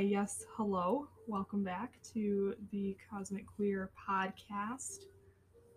[0.00, 1.08] yes, hello.
[1.26, 5.04] Welcome back to the Cosmic Queer podcast.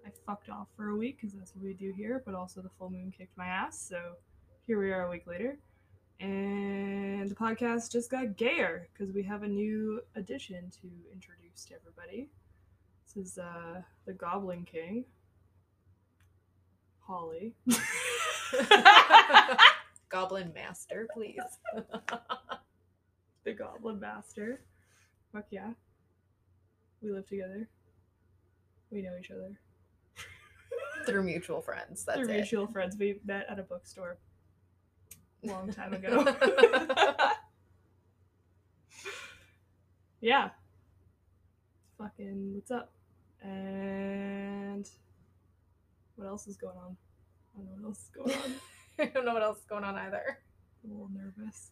[0.06, 2.70] I fucked off for a week because that's what we do here, but also the
[2.80, 4.14] full moon kicked my ass, so
[4.66, 5.58] here we are a week later.
[6.22, 11.76] And the podcast just got gayer because we have a new addition to introduce to
[11.76, 12.30] everybody.
[13.06, 15.04] This is uh, the Goblin King,
[17.02, 17.56] Holly.
[20.10, 21.42] Goblin Master, please.
[23.44, 24.62] the Goblin Master.
[25.32, 25.72] Fuck yeah.
[27.02, 27.68] We live together.
[28.92, 29.60] We know each other.
[31.06, 32.06] Through mutual friends.
[32.06, 32.38] That's Through it.
[32.38, 32.96] mutual friends.
[32.98, 34.18] We met at a bookstore
[35.44, 36.24] a long time ago.
[40.22, 40.50] yeah.
[41.98, 42.92] Fucking what's up?
[43.42, 44.88] And
[46.16, 46.96] what else is going on?
[47.56, 48.56] I don't know what else is going on.
[49.00, 50.40] I don't know what else is going on either.
[50.84, 51.72] I'm a little nervous.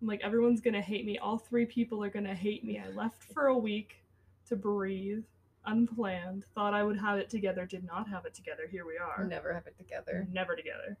[0.00, 1.18] I'm like, everyone's gonna hate me.
[1.18, 2.78] All three people are gonna hate me.
[2.78, 4.02] I left for a week
[4.48, 5.24] to breathe,
[5.66, 6.44] unplanned.
[6.54, 8.62] Thought I would have it together, did not have it together.
[8.70, 9.24] Here we are.
[9.24, 10.26] Never have it together.
[10.32, 10.96] Never together.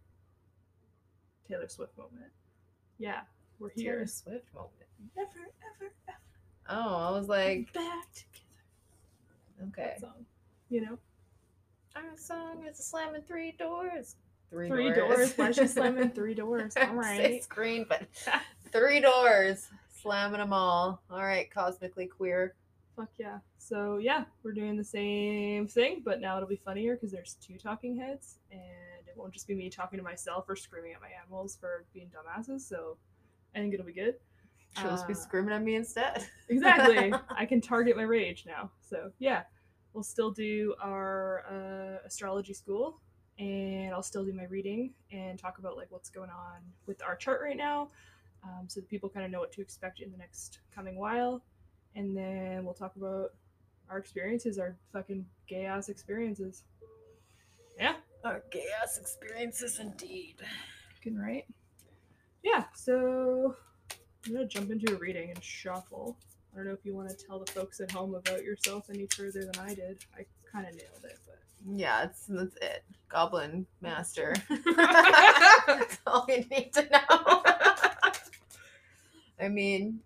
[1.48, 2.30] Taylor Swift moment.
[2.98, 3.20] Yeah,
[3.58, 3.94] we're here.
[3.94, 4.72] Taylor Swift moment.
[5.16, 6.18] Never, ever, ever
[6.70, 9.68] Oh, I was like, back together.
[9.68, 9.94] okay.
[9.94, 10.26] That song.
[10.68, 10.98] You know?
[11.96, 14.16] Our song is slamming three doors.
[14.50, 15.32] Three, Three doors.
[15.36, 16.74] Why is she slamming three doors?
[16.76, 17.44] All Say right.
[17.44, 18.02] screen, but
[18.72, 19.68] three doors.
[20.02, 21.02] Slamming them all.
[21.10, 22.54] All right, cosmically queer.
[22.96, 23.38] Fuck yeah.
[23.58, 27.58] So yeah, we're doing the same thing, but now it'll be funnier because there's two
[27.58, 28.60] talking heads, and
[29.06, 32.08] it won't just be me talking to myself or screaming at my animals for being
[32.08, 32.62] dumbasses.
[32.62, 32.96] So
[33.54, 34.14] I think it'll be good.
[34.80, 36.24] She'll just be Uh, screaming at me instead.
[36.48, 37.12] Exactly.
[37.36, 38.70] I can target my rage now.
[38.80, 39.42] So yeah,
[39.92, 43.00] we'll still do our uh, astrology school,
[43.38, 47.14] and I'll still do my reading and talk about like what's going on with our
[47.16, 47.88] chart right now,
[48.44, 51.42] um, so that people kind of know what to expect in the next coming while,
[51.94, 53.32] and then we'll talk about
[53.90, 56.62] our experiences, our fucking gay ass experiences.
[57.78, 60.36] Yeah, Our gay ass experiences indeed.
[60.96, 61.44] fucking right.
[62.42, 63.56] Yeah, so
[64.26, 66.16] I'm gonna jump into a reading and shuffle.
[66.52, 69.06] I don't know if you want to tell the folks at home about yourself any
[69.06, 70.04] further than I did.
[70.16, 72.84] I kind of nailed it, but Yeah, it's that's it.
[73.08, 74.34] Goblin Master.
[75.66, 77.42] that's all you need to know.
[79.40, 80.00] I mean,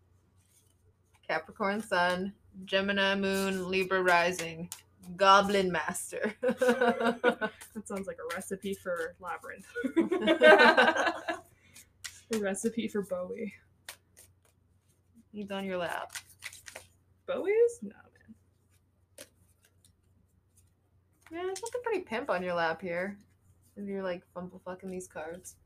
[1.26, 2.32] Capricorn Sun,
[2.64, 4.68] Gemini Moon, Libra Rising,
[5.16, 6.34] Goblin Master.
[6.42, 7.50] that
[7.84, 9.66] sounds like a recipe for labyrinth.
[12.34, 13.52] a recipe for Bowie.
[15.32, 16.12] He's on your lap.
[17.26, 17.78] Bowie's?
[17.82, 19.26] No, man.
[21.32, 23.16] Yeah, it's looking pretty pimp on your lap here.
[23.76, 25.56] And you're like fumble fucking these cards.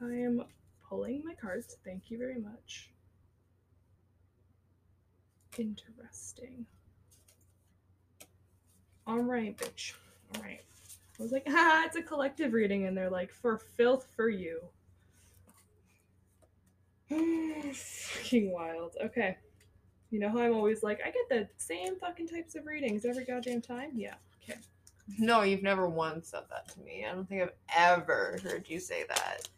[0.00, 0.44] I am
[0.88, 1.76] pulling my cards.
[1.84, 2.90] Thank you very much.
[5.58, 6.66] Interesting.
[9.08, 9.94] All right, bitch.
[10.36, 10.60] All right.
[11.18, 14.60] I was like, ah, it's a collective reading, and they're like, for filth for you.
[17.72, 18.96] fucking wild.
[19.02, 19.36] Okay.
[20.10, 23.24] You know how I'm always like, I get the same fucking types of readings every
[23.24, 23.90] goddamn time?
[23.94, 24.14] Yeah.
[24.42, 24.60] Okay.
[25.16, 27.06] No, you've never once said that to me.
[27.08, 29.48] I don't think I've ever heard you say that.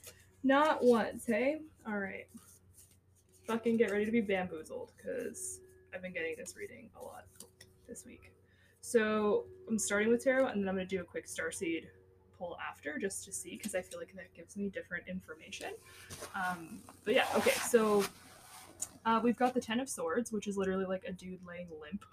[0.44, 1.62] Not once, hey?
[1.88, 2.28] Alright.
[3.46, 5.60] Fucking get ready to be bamboozled, because
[5.92, 7.24] I've been getting this reading a lot
[7.88, 8.32] this week.
[8.80, 11.86] So I'm starting with tarot, and then I'm going to do a quick starseed
[12.38, 15.70] pull after, just to see, because I feel like that gives me different information.
[16.34, 18.04] Um, but yeah, okay, so
[19.06, 22.04] uh, we've got the Ten of Swords, which is literally like a dude laying limp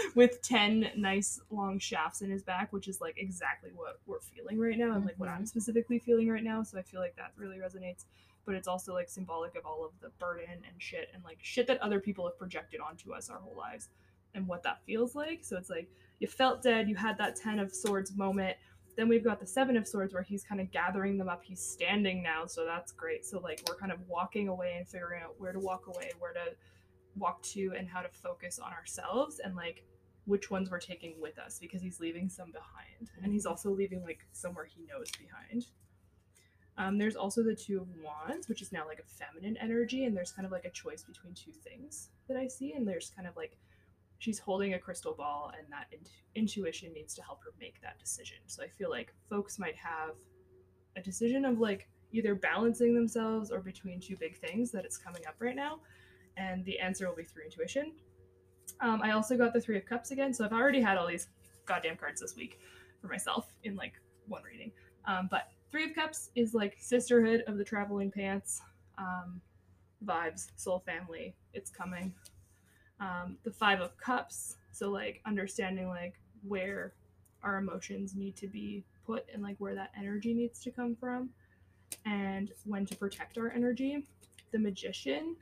[0.14, 4.58] with 10 nice long shafts in his back, which is like exactly what we're feeling
[4.58, 6.62] right now and like what I'm specifically feeling right now.
[6.62, 8.06] So I feel like that really resonates.
[8.46, 11.66] But it's also like symbolic of all of the burden and shit and like shit
[11.66, 13.88] that other people have projected onto us our whole lives
[14.34, 15.44] and what that feels like.
[15.44, 15.88] So it's like
[16.20, 18.56] you felt dead, you had that 10 of swords moment.
[18.96, 21.42] Then we've got the seven of swords where he's kind of gathering them up.
[21.42, 23.24] He's standing now, so that's great.
[23.24, 26.32] So like we're kind of walking away and figuring out where to walk away, where
[26.34, 26.54] to
[27.16, 29.84] walk to and how to focus on ourselves and like
[30.24, 34.02] which ones we're taking with us because he's leaving some behind and he's also leaving
[34.02, 35.66] like somewhere he knows behind
[36.78, 40.16] um, there's also the two of wands which is now like a feminine energy and
[40.16, 43.28] there's kind of like a choice between two things that i see and there's kind
[43.28, 43.56] of like
[44.22, 47.98] she's holding a crystal ball and that int- intuition needs to help her make that
[47.98, 50.14] decision so i feel like folks might have
[50.96, 55.22] a decision of like either balancing themselves or between two big things that it's coming
[55.26, 55.80] up right now
[56.36, 57.92] and the answer will be through intuition.
[58.80, 61.28] Um, I also got the Three of Cups again, so I've already had all these
[61.66, 62.60] goddamn cards this week
[63.00, 63.94] for myself in like
[64.26, 64.72] one reading.
[65.06, 68.60] Um, but Three of Cups is like sisterhood of the traveling pants.
[68.98, 69.40] Um,
[70.04, 72.12] vibes, soul family, it's coming.
[73.02, 76.14] Um, the Five of Cups, so like understanding like
[76.46, 76.92] where
[77.42, 81.30] our emotions need to be put and like where that energy needs to come from
[82.06, 84.06] and when to protect our energy.
[84.52, 85.36] The Magician,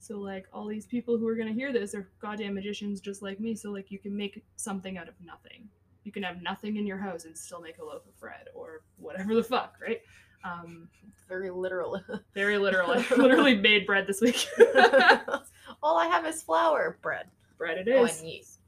[0.00, 3.38] so like all these people who are gonna hear this are goddamn magicians just like
[3.38, 3.54] me.
[3.54, 5.68] So like you can make something out of nothing.
[6.04, 8.80] You can have nothing in your house and still make a loaf of bread or
[8.96, 10.00] whatever the fuck, right?
[10.42, 10.88] Um,
[11.28, 12.00] Very literal.
[12.34, 12.90] very literal.
[12.92, 14.48] I literally made bread this week.
[15.82, 17.26] All I have is flour bread.
[17.58, 18.20] bread it Oh, is.
[18.20, 18.58] and yeast.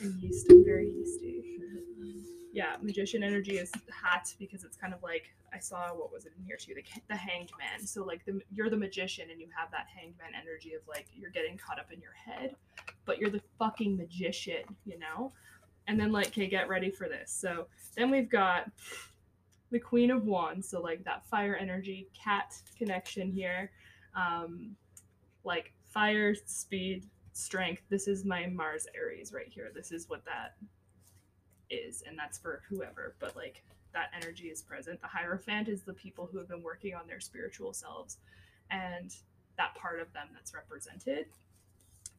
[0.00, 0.46] and yeast.
[0.50, 1.42] I'm very yeasty.
[2.52, 6.32] Yeah, magician energy is hot because it's kind of like I saw what was it
[6.38, 7.86] in here too the the hanged man.
[7.86, 11.06] So like the you're the magician and you have that hanged man energy of like
[11.14, 12.56] you're getting caught up in your head,
[13.04, 15.32] but you're the fucking magician, you know.
[15.86, 17.30] And then like okay, get ready for this.
[17.30, 18.70] So then we've got
[19.70, 23.70] the Queen of Wands, so like that fire energy cat connection here,
[24.14, 24.74] um,
[25.44, 27.80] like fire, speed, strength.
[27.88, 29.70] This is my Mars Aries right here.
[29.74, 30.56] This is what that
[31.70, 33.14] is, and that's for whoever.
[33.18, 33.62] But like
[33.94, 35.00] that energy is present.
[35.00, 38.18] The Hierophant is the people who have been working on their spiritual selves,
[38.70, 39.14] and
[39.56, 41.28] that part of them that's represented.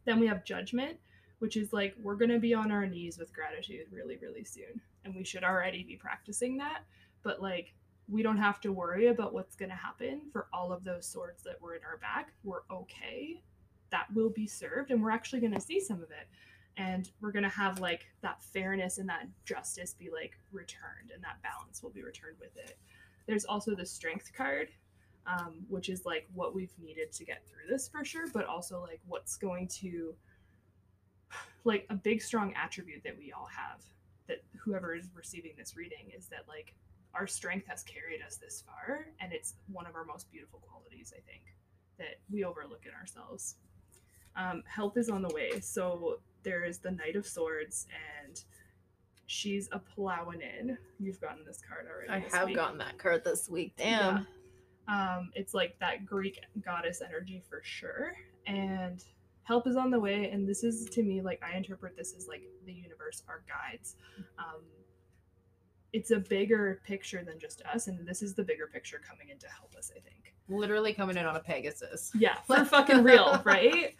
[0.05, 0.97] Then we have Judgment,
[1.37, 5.13] which is like we're gonna be on our knees with gratitude really, really soon, and
[5.13, 6.79] we should already be practicing that.
[7.21, 7.75] But like
[8.09, 11.43] we don't have to worry about what's going to happen for all of those swords
[11.43, 12.31] that were in our back.
[12.45, 13.41] We're okay.
[13.91, 16.27] That will be served, and we're actually going to see some of it.
[16.77, 21.23] And we're going to have like that fairness and that justice be like returned, and
[21.23, 22.77] that balance will be returned with it.
[23.25, 24.69] There's also the strength card,
[25.25, 28.81] um, which is like what we've needed to get through this for sure, but also
[28.81, 30.13] like what's going to,
[31.63, 33.81] like, a big strong attribute that we all have
[34.27, 36.73] that whoever is receiving this reading is that like
[37.13, 41.13] our strength has carried us this far and it's one of our most beautiful qualities
[41.15, 41.55] i think
[41.97, 43.55] that we overlook in ourselves
[44.37, 47.87] um, health is on the way so there is the knight of swords
[48.25, 48.43] and
[49.25, 52.55] she's a plowing in you've gotten this card already I have week.
[52.55, 53.73] gotten that card this week.
[53.77, 54.25] Damn.
[54.87, 58.13] um, it's like that greek goddess energy for sure
[58.45, 59.03] and
[59.43, 62.27] help is on the way and this is to me like i interpret this as
[62.27, 63.95] like the universe our guides
[64.39, 64.61] um,
[65.93, 69.37] it's a bigger picture than just us and this is the bigger picture coming in
[69.39, 72.11] to help us i think Literally coming in on a Pegasus.
[72.17, 73.95] yeah for fucking real right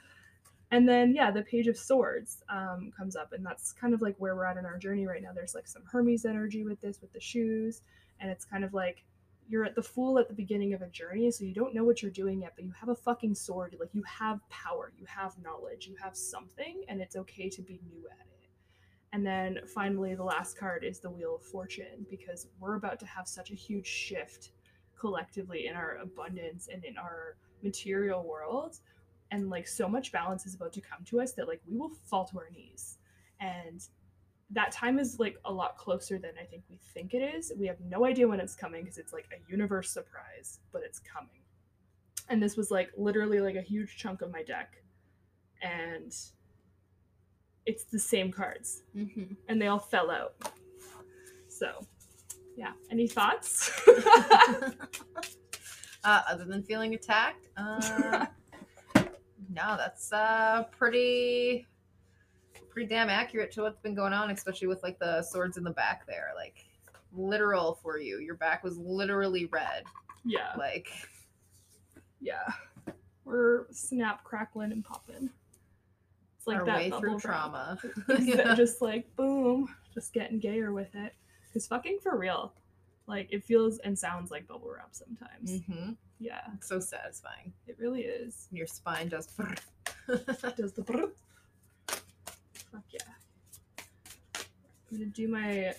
[0.72, 4.16] and then yeah the page of swords um, comes up and that's kind of like
[4.18, 5.30] where we're at in our journey right now.
[5.34, 7.82] There's like some hermes energy with this with the shoes
[8.20, 9.04] and it's kind of like
[9.50, 12.02] you're at the fool at the beginning of a journey so you don't know what
[12.02, 15.34] you're doing yet but you have a fucking sword like you have power you have
[15.42, 18.50] knowledge you have something and it's okay to be new at it.
[19.14, 23.06] And then finally the last card is the wheel of fortune because we're about to
[23.06, 24.52] have such a huge shift
[25.00, 28.80] collectively in our abundance and in our material world
[29.32, 31.92] and like so much balance is about to come to us that like we will
[32.06, 32.98] fall to our knees.
[33.40, 33.86] And
[34.52, 37.52] that time is like a lot closer than i think we think it is.
[37.60, 41.00] We have no idea when it's coming because it's like a universe surprise but it's
[41.00, 41.42] coming.
[42.30, 44.76] And this was like literally like a huge chunk of my deck.
[45.62, 46.16] And
[47.66, 48.84] it's the same cards.
[48.96, 49.34] Mm-hmm.
[49.50, 50.36] and they all fell out.
[51.50, 51.86] So
[52.56, 52.72] yeah.
[52.90, 53.72] Any thoughts?
[56.04, 58.26] Uh, other than feeling attacked, uh,
[59.54, 61.66] no, that's uh, pretty,
[62.70, 65.72] pretty damn accurate to what's been going on, especially with like the swords in the
[65.72, 66.32] back there.
[66.36, 66.66] Like,
[67.14, 68.20] literal for you.
[68.20, 69.84] Your back was literally red.
[70.26, 70.90] yeah Like,
[72.20, 72.48] yeah
[73.28, 75.30] we're snap crackling and popping
[76.38, 77.78] it's like our that way bubble through trauma.
[78.08, 81.14] Exa- just like boom, just getting gayer with it.
[81.54, 82.54] Cause fucking for real,
[83.08, 85.62] like it feels and sounds like bubble wrap sometimes.
[85.66, 87.54] hmm Yeah, It's so satisfying.
[87.68, 88.48] it really is.
[88.52, 89.36] Your spine just.
[90.08, 91.12] Does the brrr.
[92.72, 93.00] fuck yeah.
[94.92, 95.74] I'm gonna do my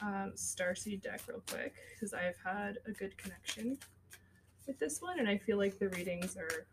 [0.00, 3.78] um, Starseed deck real quick because I've had a good connection
[4.66, 6.66] with this one, and I feel like the readings are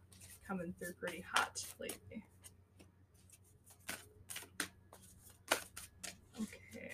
[0.47, 2.23] coming through pretty hot lately.
[6.41, 6.91] Okay.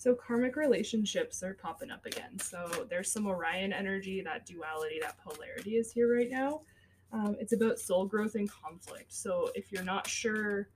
[0.00, 2.38] So karmic relationships are popping up again.
[2.38, 6.62] So there's some Orion energy, that duality, that polarity is here right now.
[7.12, 9.12] Um, it's about soul growth and conflict.
[9.12, 10.70] So if you're not sure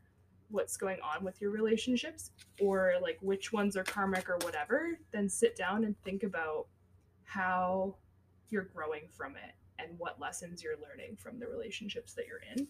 [0.50, 5.26] what's going on with your relationships or like which ones are karmic or whatever, then
[5.26, 6.66] sit down and think about
[7.22, 7.96] how
[8.50, 12.68] you're growing from it and what lessons you're learning from the relationships that you're in.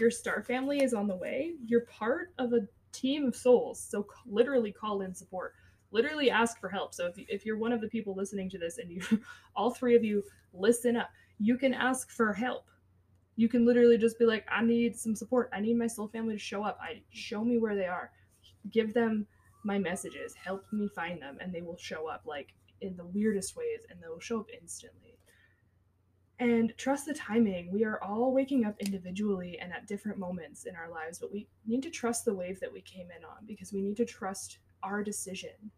[0.00, 1.52] Your star family is on the way.
[1.64, 3.80] You're part of a team of souls.
[3.80, 5.54] So literally call in support.
[5.90, 6.94] literally ask for help.
[6.94, 9.02] So if, if you're one of the people listening to this and you,
[9.56, 10.22] all three of you,
[10.52, 12.64] listen up, you can ask for help.
[13.36, 15.50] You can literally just be like, I need some support.
[15.52, 16.78] I need my soul family to show up.
[16.80, 18.10] I show me where they are.
[18.70, 19.26] Give them
[19.64, 20.34] my messages.
[20.34, 24.00] Help me find them, and they will show up like in the weirdest ways, and
[24.02, 25.18] they will show up instantly.
[26.38, 27.70] And trust the timing.
[27.70, 31.46] We are all waking up individually and at different moments in our lives, but we
[31.66, 34.58] need to trust the wave that we came in on because we need to trust
[34.82, 35.70] our decision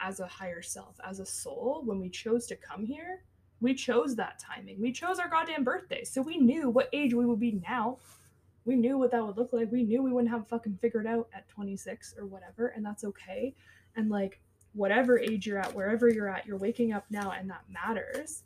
[0.00, 3.22] as a higher self, as a soul, when we chose to come here,
[3.60, 4.80] we chose that timing.
[4.80, 6.04] We chose our goddamn birthday.
[6.04, 7.98] So we knew what age we would be now.
[8.64, 9.70] We knew what that would look like.
[9.70, 13.54] We knew we wouldn't have fucking figured out at 26 or whatever, and that's okay.
[13.94, 14.40] And like
[14.74, 18.42] whatever age you're at, wherever you're at, you're waking up now and that matters.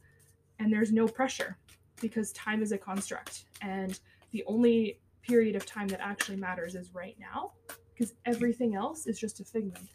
[0.61, 1.57] And there's no pressure
[2.01, 3.47] because time is a construct.
[3.63, 3.99] And
[4.31, 7.53] the only period of time that actually matters is right now
[7.93, 9.89] because everything else is just a figment.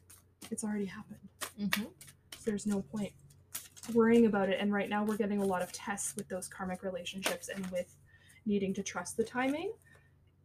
[0.51, 1.19] It's already happened.
[1.60, 1.84] Mm-hmm.
[1.84, 3.12] So there's no point
[3.93, 4.57] worrying about it.
[4.60, 7.95] And right now we're getting a lot of tests with those karmic relationships and with
[8.45, 9.72] needing to trust the timing.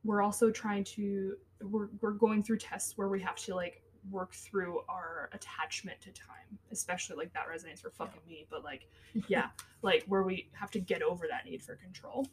[0.04, 3.79] We're also trying to we're we're going through tests where we have to like
[4.10, 8.86] work through our attachment to time, especially like that resonates for fucking me, but like
[9.28, 9.48] yeah,
[9.82, 12.26] like where we have to get over that need for control.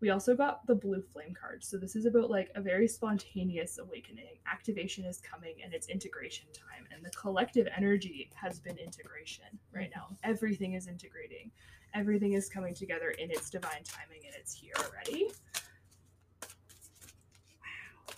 [0.00, 1.64] We also got the blue flame card.
[1.64, 4.38] So this is about like a very spontaneous awakening.
[4.50, 6.86] Activation is coming and it's integration time.
[6.94, 10.02] And the collective energy has been integration right now.
[10.02, 10.30] Mm-hmm.
[10.30, 11.50] Everything is integrating.
[11.94, 15.30] Everything is coming together in its divine timing and it's here already.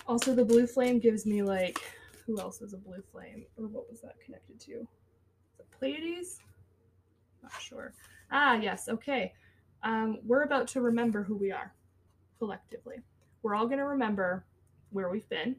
[0.08, 1.78] Also, the blue flame gives me like
[2.28, 3.46] who else is a blue flame?
[3.56, 4.86] Or what was that connected to?
[5.58, 6.38] It Pleiades?
[7.42, 7.92] Not sure.
[8.30, 9.32] Ah, yes, okay
[9.82, 11.72] um, we're about to remember who we are
[12.38, 12.96] collectively.
[13.42, 14.44] We're all going to remember
[14.90, 15.56] where we've been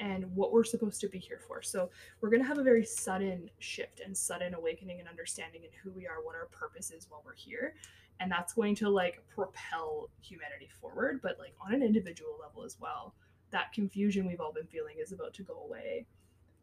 [0.00, 1.60] and what we're supposed to be here for.
[1.60, 1.90] So,
[2.20, 5.90] we're going to have a very sudden shift and sudden awakening and understanding in who
[5.90, 7.74] we are, what our purpose is while we're here.
[8.20, 12.76] And that's going to like propel humanity forward, but like on an individual level as
[12.80, 13.14] well.
[13.50, 16.06] That confusion we've all been feeling is about to go away.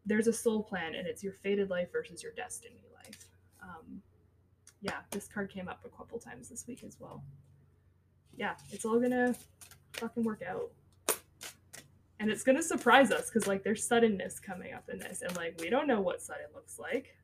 [0.06, 3.26] There's a soul plan, and it's your fated life versus your destiny life.
[3.62, 4.02] Um,
[4.82, 7.24] yeah, this card came up a couple times this week as well.
[8.38, 9.36] Yeah, it's all gonna
[9.94, 10.72] fucking work out.
[12.20, 15.60] And it's gonna surprise us because like there's suddenness coming up in this, and like
[15.60, 17.16] we don't know what sudden looks like.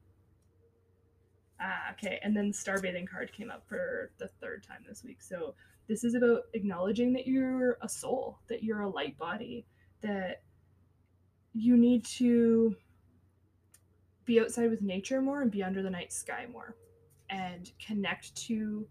[1.60, 2.20] Ah, okay.
[2.24, 5.22] And then the starbathing card came up for the third time this week.
[5.22, 5.54] So
[5.88, 9.66] this is about acknowledging that you're a soul, that you're a light body,
[10.02, 10.44] that
[11.54, 12.76] you need to
[14.26, 16.76] be outside with nature more and be under the night sky more
[17.30, 18.88] and connect to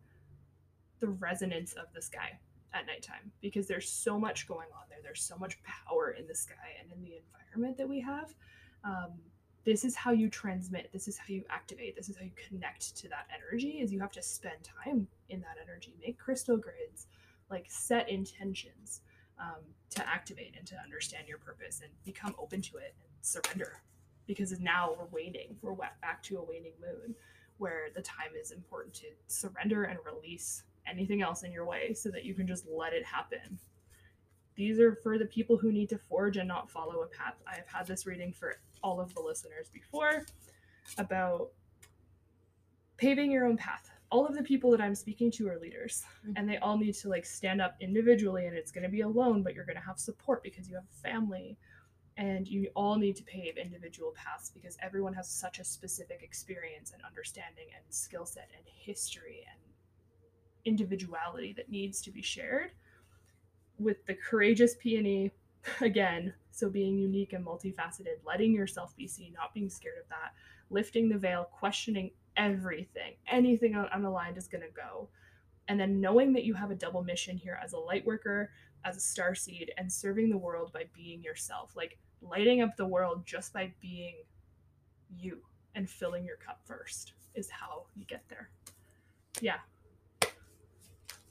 [1.00, 2.38] the resonance of the sky
[2.74, 4.98] at nighttime because there's so much going on there.
[5.02, 8.34] There's so much power in the sky and in the environment that we have.
[8.84, 9.12] Um,
[9.64, 10.90] this is how you transmit.
[10.92, 11.96] This is how you activate.
[11.96, 13.80] This is how you connect to that energy.
[13.80, 17.06] Is you have to spend time in that energy, make crystal grids,
[17.50, 19.02] like set intentions
[19.38, 23.80] um, to activate and to understand your purpose and become open to it and surrender.
[24.26, 25.56] Because now we're waiting.
[25.60, 27.14] We're back to a waning moon
[27.58, 32.10] where the time is important to surrender and release anything else in your way so
[32.10, 33.58] that you can just let it happen.
[34.60, 37.36] These are for the people who need to forge and not follow a path.
[37.46, 40.26] I have had this reading for all of the listeners before
[40.98, 41.48] about
[42.98, 43.90] paving your own path.
[44.10, 46.34] All of the people that I'm speaking to are leaders, mm-hmm.
[46.36, 49.42] and they all need to like stand up individually, and it's going to be alone,
[49.42, 51.56] but you're going to have support because you have a family
[52.18, 56.92] and you all need to pave individual paths because everyone has such a specific experience
[56.92, 59.58] and understanding and skill set and history and
[60.66, 62.72] individuality that needs to be shared
[63.80, 65.30] with the courageous peony
[65.80, 70.32] again so being unique and multifaceted letting yourself be seen not being scared of that
[70.70, 75.08] lifting the veil questioning everything anything unaligned is going to go
[75.68, 78.50] and then knowing that you have a double mission here as a light worker
[78.84, 82.86] as a star seed and serving the world by being yourself like lighting up the
[82.86, 84.14] world just by being
[85.18, 85.38] you
[85.74, 88.50] and filling your cup first is how you get there.
[89.40, 89.58] Yeah.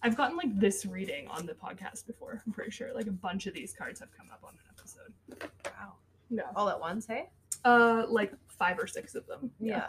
[0.02, 2.42] I've gotten like this reading on the podcast before.
[2.46, 5.50] I'm pretty sure like a bunch of these cards have come up on an episode.
[5.66, 5.94] Wow.
[6.30, 6.44] Yeah.
[6.56, 7.30] All at once, hey?
[7.66, 9.52] Uh like five or six of them.
[9.60, 9.88] Yeah.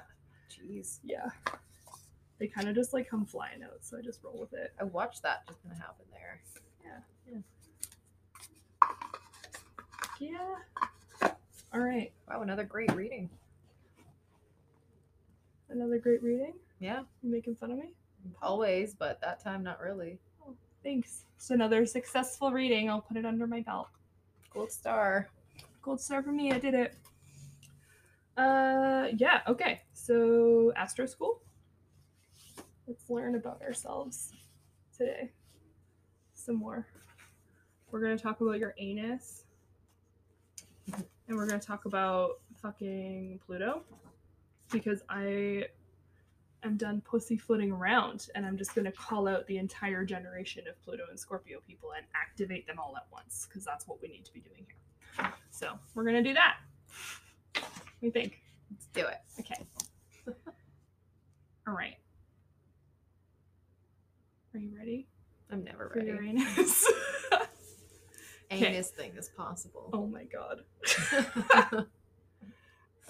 [0.59, 0.69] yeah.
[0.81, 0.99] Jeez.
[1.05, 1.29] Yeah.
[2.39, 4.73] They kind of just like come flying out, so I just roll with it.
[4.81, 6.41] I watched that just gonna happen there.
[6.85, 7.43] Yeah.
[10.21, 10.41] Yeah.
[11.23, 11.31] Yeah.
[11.73, 12.11] All right.
[12.29, 13.31] Wow, another great reading.
[15.69, 16.55] Another great reading?
[16.81, 17.03] Yeah.
[17.23, 17.93] You making fun of me?
[18.43, 20.19] Always, but that time not really.
[20.47, 21.25] Oh, thanks.
[21.37, 22.89] It's another successful reading.
[22.89, 23.89] I'll put it under my belt.
[24.53, 25.29] Gold star.
[25.83, 26.53] Gold star for me.
[26.53, 26.95] I did it.
[28.37, 29.41] Uh, yeah.
[29.47, 29.83] Okay.
[29.93, 31.43] So Astro School.
[32.87, 34.33] Let's learn about ourselves
[34.97, 35.31] today.
[36.35, 36.87] Some more.
[37.91, 39.45] We're gonna talk about your anus,
[40.93, 43.83] and we're gonna talk about fucking Pluto,
[44.73, 45.67] because I
[46.65, 51.05] am done pussyfooting around, and I'm just gonna call out the entire generation of Pluto
[51.09, 54.33] and Scorpio people and activate them all at once, because that's what we need to
[54.33, 55.33] be doing here.
[55.51, 56.57] So we're gonna do that.
[57.55, 57.65] What
[58.01, 58.41] do you think?
[58.71, 59.19] Let's do it.
[59.41, 59.67] Okay.
[61.67, 61.97] All right.
[64.55, 65.07] Are you ready
[65.51, 66.09] I'm never for ready.
[66.11, 66.91] your anus?
[68.53, 68.83] okay.
[68.83, 69.91] Thing is possible.
[69.93, 70.63] oh my god.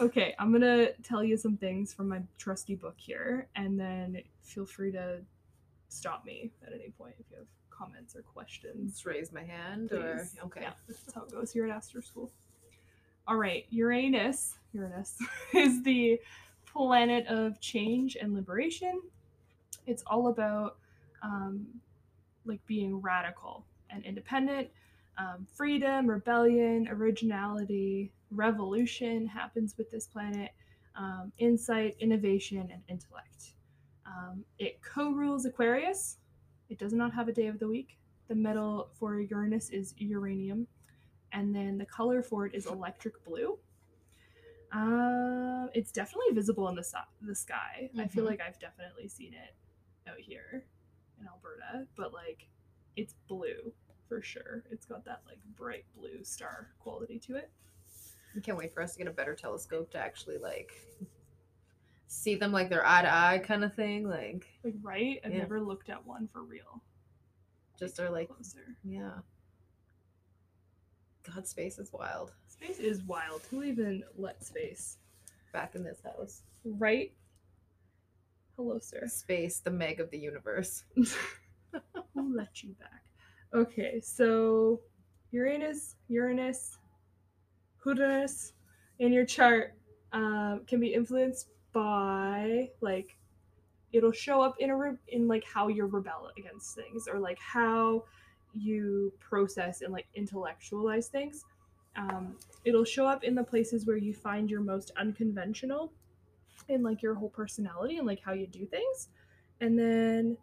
[0.01, 4.65] Okay, I'm gonna tell you some things from my trusty book here, and then feel
[4.65, 5.19] free to
[5.89, 8.93] stop me at any point if you have comments or questions.
[8.93, 10.63] Just raise my hand or okay.
[10.63, 12.31] Yeah, that's how it goes here at Astro School.
[13.29, 15.19] All right, Uranus, Uranus
[15.55, 16.19] is the
[16.65, 19.03] planet of change and liberation.
[19.87, 20.79] It's all about
[21.23, 21.67] um,
[22.47, 24.69] like being radical and independent,
[25.19, 30.51] um, freedom, rebellion, originality, revolution happens with this planet,
[30.97, 33.55] um, insight, innovation, and intellect.
[34.07, 36.19] Um, it co rules Aquarius.
[36.69, 37.99] It does not have a day of the week.
[38.29, 40.67] The metal for Uranus is uranium,
[41.33, 43.59] and then the color for it is electric blue.
[44.73, 46.85] Uh, it's definitely visible in the,
[47.23, 47.91] the sky.
[47.99, 48.29] I feel Mhm.
[48.29, 49.55] like I've definitely seen it
[50.09, 50.65] out here
[51.21, 52.49] in Alberta, but like
[52.97, 53.73] it's blue
[54.09, 54.65] for sure.
[54.71, 57.51] It's got that like bright blue star quality to it.
[58.37, 60.73] I can't wait for us to get a better telescope to actually like
[62.07, 64.09] see them like they're eye to eye kind of thing.
[64.09, 65.21] Like Like right?
[65.25, 65.39] I've Yeah.
[65.39, 66.83] never looked at one for real.
[67.79, 68.77] just are like closer.
[68.85, 69.13] yeah.
[71.35, 72.33] God, space is wild.
[72.49, 73.43] Space is wild.
[73.51, 74.99] Who even let space?
[75.53, 76.43] Back in this house.
[76.65, 77.13] Right?
[78.57, 79.07] Hello, sir.
[79.07, 80.85] Space, the Meg of the universe.
[82.15, 83.03] Who let you back?
[83.55, 84.81] Okay, so
[85.31, 86.79] Uranus, Uranus,
[87.85, 88.53] Uranus
[88.99, 89.75] in your chart
[90.13, 93.17] um, can be influenced by like
[93.93, 97.39] it'll show up in a re- in like how you rebel against things or like
[97.39, 98.05] how
[98.55, 101.45] you process and like intellectualize things.
[101.97, 105.93] Um, it'll show up in the places where you find your most unconventional
[106.69, 109.09] in like your whole personality and like how you do things,
[109.61, 110.37] and then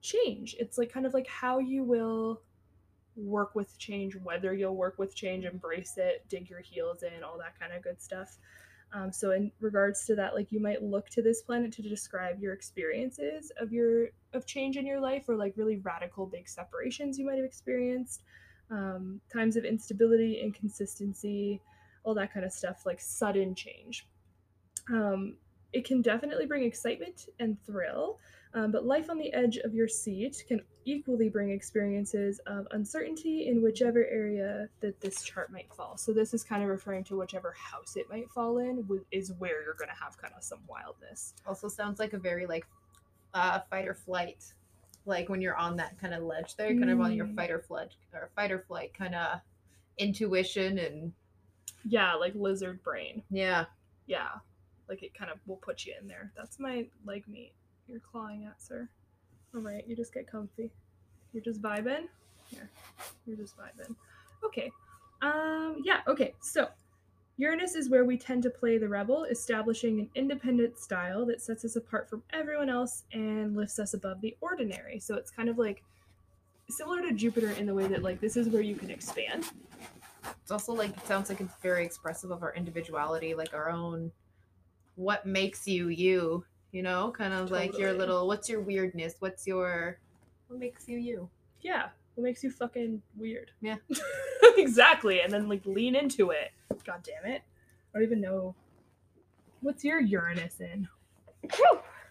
[0.00, 0.56] change.
[0.58, 2.42] It's like kind of like how you will
[3.16, 7.38] work with change, whether you'll work with change, embrace it, dig your heels in, all
[7.38, 8.38] that kind of good stuff.
[8.92, 12.40] Um, so in regards to that, like you might look to this planet to describe
[12.40, 17.18] your experiences of your of change in your life, or like really radical big separations
[17.18, 18.24] you might have experienced,
[18.70, 21.60] um, times of instability, inconsistency,
[22.02, 24.06] all that kind of stuff, like sudden change.
[24.88, 25.36] Um,
[25.72, 28.18] it can definitely bring excitement and thrill,
[28.54, 33.46] um, but life on the edge of your seat can equally bring experiences of uncertainty
[33.46, 35.96] in whichever area that this chart might fall.
[35.96, 39.62] So this is kind of referring to whichever house it might fall in is where
[39.62, 41.34] you're going to have kind of some wildness.
[41.46, 42.66] Also sounds like a very like
[43.34, 44.52] uh fight or flight.
[45.06, 47.36] Like when you're on that kind of ledge there, kind of on your Mm.
[47.36, 49.40] fight or flight or fight or flight kind of
[49.98, 51.12] intuition and
[51.84, 53.22] Yeah, like lizard brain.
[53.30, 53.66] yeah.
[54.06, 54.28] Yeah,
[54.88, 56.32] like it kind of will put you in there.
[56.36, 57.52] That's my leg meat
[57.90, 58.88] you're clawing at, sir.
[59.54, 60.70] All right, you just get comfy.
[61.32, 62.06] You're just vibing.
[62.50, 62.70] Here,
[63.26, 63.94] you're just vibing.
[64.44, 64.70] Okay.
[65.22, 65.82] Um.
[65.84, 66.00] Yeah.
[66.06, 66.34] Okay.
[66.40, 66.68] So,
[67.36, 71.64] Uranus is where we tend to play the rebel, establishing an independent style that sets
[71.64, 74.98] us apart from everyone else and lifts us above the ordinary.
[75.00, 75.82] So it's kind of like
[76.68, 79.46] similar to Jupiter in the way that like this is where you can expand.
[80.42, 84.12] It's also like it sounds like it's very expressive of our individuality, like our own
[84.96, 89.46] what makes you you, you know, kind of like your little what's your weirdness, what's
[89.46, 89.98] your
[90.48, 91.28] what makes you you.
[91.60, 93.50] Yeah, what makes you fucking weird?
[93.60, 93.76] Yeah.
[94.56, 96.52] exactly, and then like lean into it.
[96.84, 97.42] God damn it!
[97.94, 98.54] I don't even know.
[99.60, 100.88] What's your Uranus in?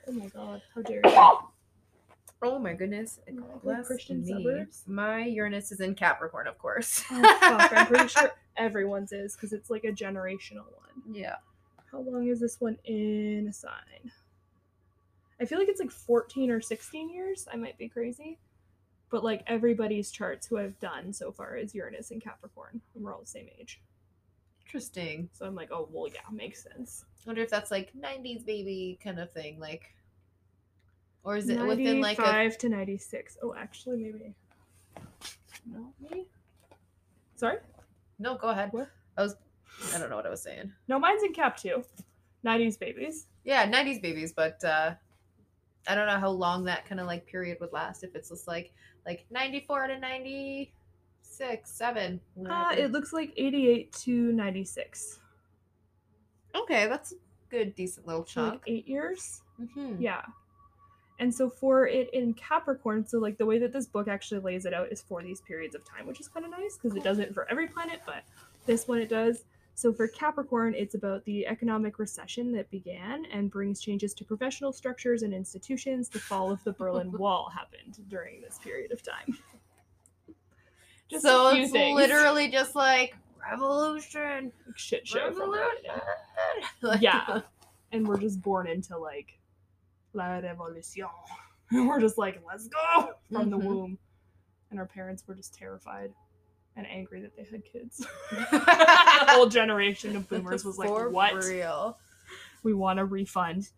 [0.07, 0.61] Oh my god!
[0.73, 1.37] How dare you?
[2.41, 3.19] Oh my goodness.
[3.63, 4.31] Bless Christian me.
[4.31, 4.83] suburbs.
[4.87, 7.03] My Uranus is in Capricorn, of course.
[7.11, 7.73] Oh fuck!
[7.73, 11.03] I'm pretty sure everyone's is because it's like a generational one.
[11.13, 11.35] Yeah.
[11.91, 14.11] How long is this one in a sign?
[15.41, 17.47] I feel like it's like 14 or 16 years.
[17.51, 18.39] I might be crazy.
[19.09, 22.81] But like everybody's charts who I've done so far is Uranus and Capricorn.
[22.95, 23.81] And we're all the same age.
[24.65, 25.29] Interesting.
[25.33, 27.05] So I'm like, oh, well, yeah, makes sense.
[27.25, 29.59] I wonder if that's like 90s baby kind of thing.
[29.59, 29.93] Like,
[31.23, 32.21] or is it within like a.
[32.21, 33.37] 95 to 96.
[33.41, 34.35] Oh, actually, maybe.
[35.65, 36.27] No, me?
[37.35, 37.57] Sorry?
[38.19, 38.69] No, go ahead.
[38.71, 38.89] What?
[39.17, 39.35] I was
[39.93, 40.71] I don't know what I was saying.
[40.87, 41.83] No, mine's in cap too.
[42.45, 43.27] 90s babies.
[43.43, 44.95] Yeah, 90s babies, but uh
[45.87, 48.47] I don't know how long that kind of like period would last if it's just
[48.47, 48.71] like
[49.05, 52.19] like 94 to 96, 7.
[52.49, 55.19] Uh, it looks like 88 to 96.
[56.55, 57.15] okay, that's a
[57.49, 58.63] good decent little So like chunk.
[58.67, 59.41] eight years.
[59.59, 59.97] Mhm.
[59.99, 60.21] Yeah.
[61.19, 64.65] And so for it in Capricorn, so like the way that this book actually lays
[64.65, 67.03] it out is for these periods of time, which is kind of nice because it
[67.03, 68.23] doesn't for every planet, but
[68.65, 69.43] this one it does.
[69.79, 74.73] So for Capricorn, it's about the economic recession that began and brings changes to professional
[74.73, 76.09] structures and institutions.
[76.09, 79.37] The fall of the Berlin Wall happened during this period of time.
[81.09, 81.95] Just so it's things.
[81.95, 83.15] literally just like
[83.49, 84.51] revolution.
[84.75, 86.01] Shit show revolution.
[86.81, 87.39] Like, Yeah.
[87.93, 89.39] and we're just born into like
[90.11, 91.05] la revolution.
[91.71, 93.63] And we're just like, let's go from the Mhm.
[93.63, 93.97] womb.
[94.71, 96.11] And our parents were just terrified
[96.79, 98.05] and angry that they had kids.
[98.31, 101.43] the whole generation of boomers was like, For what?
[101.43, 101.97] real?
[102.63, 103.69] We want a refund.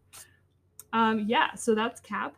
[0.94, 2.36] Um, yeah, so that's Cap.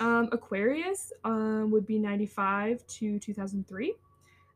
[0.00, 3.94] Um, Aquarius um, would be 95 to 2003.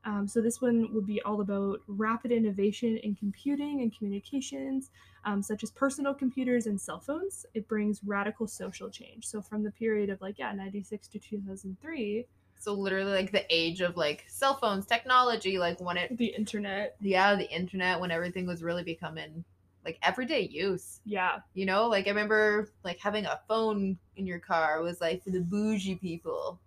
[0.06, 4.90] Um, so this one would be all about rapid innovation in computing and communications,
[5.24, 7.46] um, such as personal computers and cell phones.
[7.54, 9.26] It brings radical social change.
[9.26, 12.26] So from the period of like yeah 96 to 2003,
[12.58, 16.96] So literally like the age of like cell phones, technology, like when it the internet,
[17.00, 19.44] yeah, the internet when everything was really becoming
[19.84, 21.00] like everyday use.
[21.04, 25.22] yeah, You know, like I remember like having a phone in your car was like
[25.22, 26.58] for the bougie people.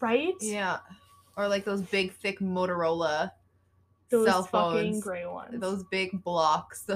[0.00, 0.34] right?
[0.40, 0.78] Yeah.
[1.36, 3.30] Or like those big thick Motorola
[4.08, 5.02] those cell fucking phones.
[5.02, 5.60] gray ones.
[5.60, 6.86] Those big blocks.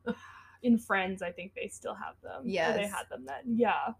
[0.62, 2.42] in Friends, I think they still have them.
[2.44, 2.72] Yeah.
[2.72, 3.56] they had them then.
[3.56, 3.94] Yeah,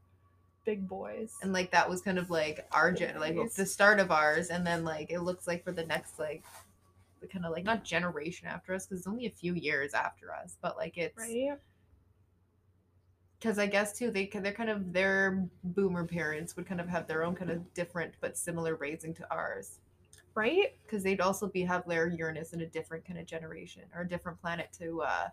[0.71, 1.37] big boys.
[1.43, 4.65] and like that was kind of like our gen like the start of ours and
[4.65, 6.45] then like it looks like for the next like
[7.21, 10.33] the kind of like not generation after us because it's only a few years after
[10.33, 11.59] us but like it's right?
[13.39, 17.07] because i guess too they they're kind of their boomer parents would kind of have
[17.09, 19.81] their own kind of different but similar raising to ours
[20.37, 20.77] Right?
[20.85, 24.09] because they'd also be have their uranus in a different kind of generation or a
[24.09, 25.29] different planet to uh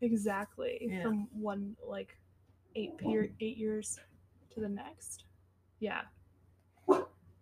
[0.00, 0.88] Exactly.
[0.90, 1.02] Yeah.
[1.02, 2.16] From one like
[2.74, 4.00] eight per- eight years
[4.54, 5.24] to the next.
[5.80, 6.02] Yeah.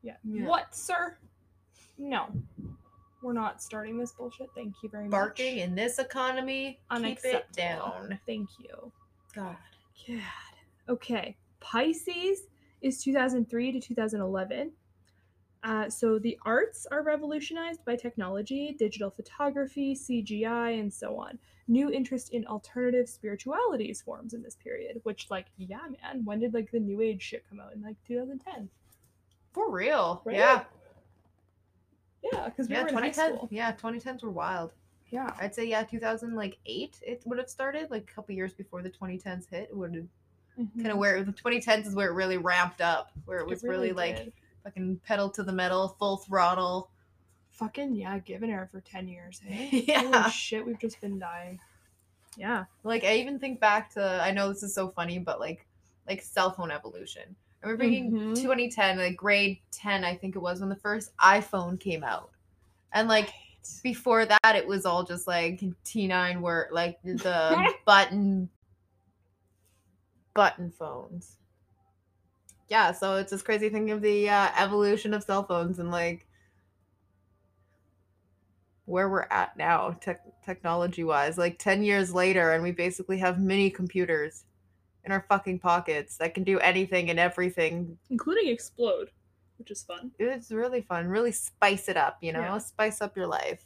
[0.02, 0.14] yeah.
[0.24, 0.46] Yeah.
[0.46, 1.16] What, sir?
[1.98, 2.28] No.
[3.22, 4.48] We're not starting this bullshit.
[4.54, 5.56] Thank you very barking much.
[5.56, 8.90] Barking in this economy keep it down Thank you.
[9.34, 9.56] god
[10.06, 10.16] God.
[10.88, 11.36] Okay.
[11.60, 12.46] Pisces
[12.80, 14.72] is 2003 to 2011.
[15.62, 21.38] Uh, so the arts are revolutionized by technology, digital photography, CGI, and so on.
[21.68, 26.54] New interest in alternative spiritualities forms in this period, which, like, yeah, man, when did
[26.54, 28.70] like the new age shit come out in like 2010?
[29.52, 30.36] for real Right?
[30.36, 30.64] yeah
[32.22, 33.48] Yeah, because we yeah were in high 2010 school.
[33.50, 34.72] yeah 2010s were wild
[35.10, 36.98] Yeah, I'd say yeah, 2000 like eight.
[37.02, 39.68] It would have started like a couple years before the 2010s hit.
[39.70, 40.06] It would have
[40.58, 40.82] Mhm.
[40.82, 43.64] kind of where the 2010s is where it really ramped up, where it It was
[43.64, 44.32] really, like.
[44.64, 46.90] Fucking pedal to the metal, full throttle.
[47.52, 49.40] fucking yeah, given her for 10 years.
[49.46, 50.02] Hey, Yeah.
[50.22, 51.58] Holy shit, we've just been dying.
[52.36, 52.64] Yeah.
[52.84, 55.66] Like I even think back to I know this is so funny, but like
[56.08, 57.36] like cell phone evolution.
[57.62, 58.34] I remember thinking Mhm.
[58.40, 62.30] 2010, like grade 10, I think it was when the first iPhone came out,
[62.92, 63.30] and like
[63.82, 68.48] before that it was all just like T9 were like the button
[70.34, 71.36] button phones.
[72.70, 76.24] Yeah, so it's just crazy thinking of the uh, evolution of cell phones and like
[78.84, 83.38] where we're at now tech technology wise like 10 years later and we basically have
[83.40, 84.44] mini computers
[85.04, 89.10] in our fucking pockets that can do anything and everything including explode,
[89.58, 90.10] which is fun.
[90.18, 92.58] it's really fun really spice it up you know Yeah.
[92.58, 93.64] spice up your life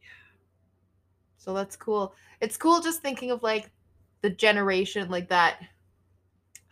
[0.00, 0.08] Yeah.
[1.36, 3.70] so that's cool it's cool just thinking of like
[4.22, 5.60] the generation like that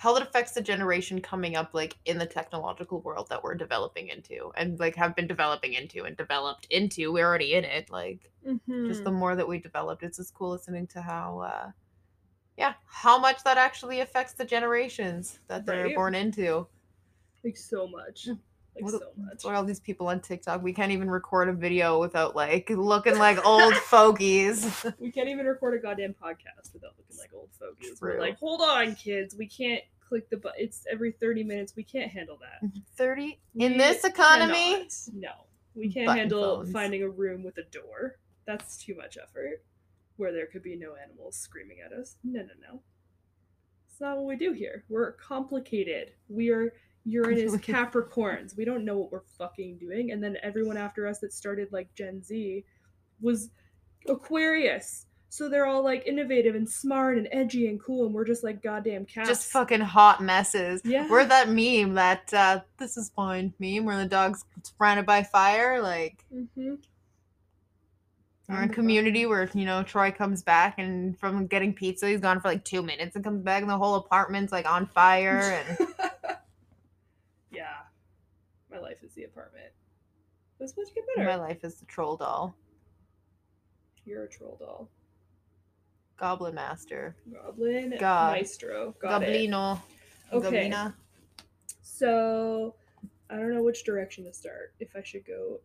[0.03, 4.09] how it affects the generation coming up like in the technological world that we're developing
[4.09, 8.33] into and like have been developing into and developed into we're already in it like
[8.85, 9.19] just the Hmm.
[9.21, 11.71] more that we developed it's just cool listening to how uh
[12.57, 15.95] yeah how much that actually affects the generations that they're Right.
[15.95, 16.67] born into
[17.45, 18.35] like so much,
[18.75, 19.29] like What so much.
[19.31, 22.71] That's why all these people on TikTok, we can't even record a video without like
[22.71, 24.85] looking like old fogies.
[24.99, 28.01] We can't even record a goddamn podcast without looking like old fogies.
[28.01, 30.59] We're like, hold on, kids, we can't click the button.
[30.61, 31.75] It's every thirty minutes.
[31.77, 32.67] We can't handle that.
[32.67, 32.81] Mm-hmm.
[32.97, 34.73] 30 in We this economy?
[34.73, 34.93] cannot.
[35.15, 35.31] No,
[35.75, 36.73] we can't Button handle phones.
[36.73, 38.17] finding a room with a door.
[38.47, 39.63] That's too much effort.
[40.17, 42.17] Where there could be no animals screaming at us.
[42.23, 42.81] No, no, no.
[43.91, 44.85] It's not what we do here.
[44.89, 46.13] We're complicated.
[46.29, 46.73] We are
[47.05, 48.57] Uranus Capricorns.
[48.57, 50.13] We don't know what we're fucking doing.
[50.13, 52.65] And then everyone after us that started like Gen Z
[53.21, 53.51] was
[54.09, 55.07] Aquarius.
[55.29, 58.63] So they're all like innovative and smart and edgy and cool, and we're just like
[58.63, 59.29] goddamn cats.
[59.29, 60.83] Just fucking hot messes.
[60.85, 61.09] Yeah.
[61.09, 65.81] We're that meme that uh this is fine meme where the dog's surrounded by fire.
[65.81, 66.75] Like hmm
[68.53, 72.41] we're in community where, you know, Troy comes back and from getting pizza, he's gone
[72.41, 75.89] for like two minutes and comes back and the whole apartment's like on fire and
[78.83, 79.73] life is the apartment.
[80.61, 81.29] It's supposed to get better.
[81.29, 82.55] my life is the troll doll.
[84.05, 84.89] You're a troll doll.
[86.17, 87.17] Goblin Master.
[87.33, 88.33] Goblin God.
[88.33, 88.95] Maestro.
[89.01, 89.51] Got it.
[89.51, 89.81] Goblino.
[90.33, 90.69] Okay.
[90.71, 90.95] Goblina.
[91.81, 92.75] So
[93.31, 94.75] I don't know which direction to start.
[94.79, 95.61] If I should go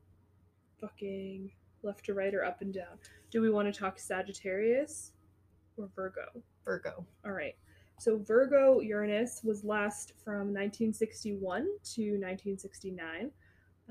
[0.80, 1.52] fucking
[1.84, 2.98] left to right or up and down.
[3.32, 5.12] Do we want to talk Sagittarius
[5.78, 6.26] or Virgo?
[6.64, 7.06] Virgo.
[7.26, 7.56] All right.
[8.00, 13.32] So Virgo Uranus was last from 1961 to 1969.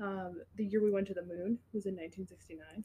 [0.01, 2.83] Um, the year we went to the moon was in 1969.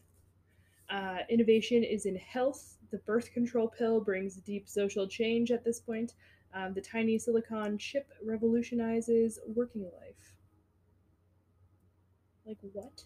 [0.90, 2.76] Uh, innovation is in health.
[2.90, 6.14] The birth control pill brings deep social change at this point.
[6.54, 10.34] Um, the tiny silicon chip revolutionizes working life.
[12.44, 13.04] Like what?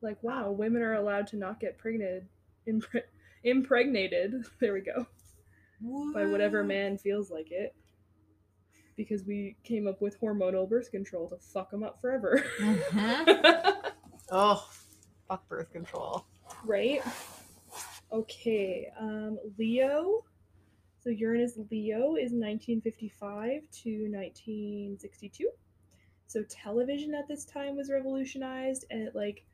[0.00, 2.24] Like wow, women are allowed to not get pregnant,
[2.68, 3.02] impre-
[3.42, 4.44] impregnated.
[4.60, 5.06] There we go
[6.12, 7.74] by whatever man feels like it.
[8.96, 12.44] Because we came up with hormonal birth control to fuck them up forever.
[12.58, 13.78] Mhm.
[14.34, 14.66] Oh,
[15.28, 16.24] fuck birth control.
[16.64, 17.02] right?
[18.10, 20.24] Okay, um, Leo.
[21.04, 25.50] So Uranus Leo is 1955 to 1962.
[26.28, 29.44] So television at this time was revolutionized and it like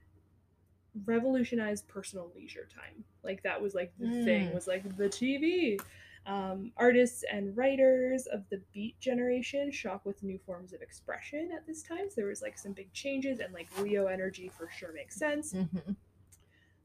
[1.04, 3.04] revolutionized personal leisure time.
[3.22, 4.54] Like that was like the thing Mm.
[4.54, 5.80] was like the TV.
[6.28, 11.66] Um, artists and writers of the Beat generation shock with new forms of expression at
[11.66, 12.10] this time.
[12.10, 15.54] So there was like some big changes and like Leo energy for sure makes sense.
[15.54, 15.96] Mhm.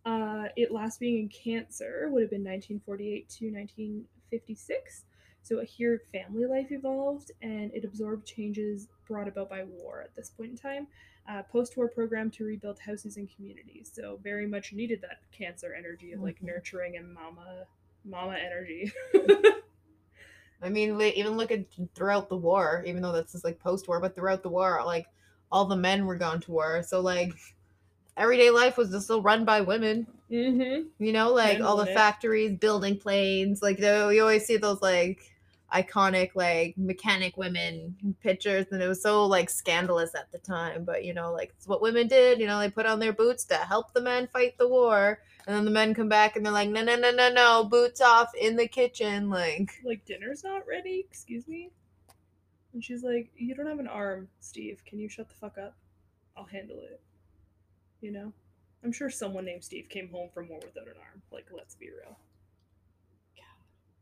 [0.05, 5.03] Uh, it last being in Cancer would have been 1948 to 1956.
[5.41, 10.29] So here, family life evolved and it absorbed changes brought about by war at this
[10.29, 10.87] point in time.
[11.27, 13.91] Uh, post-war program to rebuild houses and communities.
[13.93, 16.43] So very much needed that Cancer energy of like Mhm.
[16.47, 17.67] nurturing and mama,
[18.05, 18.91] mama energy.
[20.61, 23.99] I mean, even look at throughout the war, even though that's is like post war,
[23.99, 25.07] but throughout the war, like
[25.51, 26.83] all the men were gone to war.
[26.83, 27.33] So, like,
[28.15, 30.87] everyday life was just still run by women, mm-hmm.
[31.03, 31.93] you know, like all the it.
[31.93, 33.61] factories, building planes.
[33.61, 35.32] Like, you always see those like
[35.73, 40.83] iconic, like mechanic women pictures, and it was so like scandalous at the time.
[40.83, 43.43] But, you know, like it's what women did, you know, they put on their boots
[43.45, 45.19] to help the men fight the war.
[45.45, 47.99] And then the men come back and they're like, no, no, no, no, no, boots
[47.99, 49.29] off in the kitchen.
[49.29, 51.05] Like, Like dinner's not ready.
[51.09, 51.69] Excuse me.
[52.73, 54.81] And she's like, "You don't have an arm, Steve.
[54.85, 55.75] Can you shut the fuck up?
[56.35, 56.99] I'll handle it."
[58.01, 58.33] You know.
[58.83, 61.21] I'm sure someone named Steve came home from war without an arm.
[61.31, 62.17] Like, let's be real.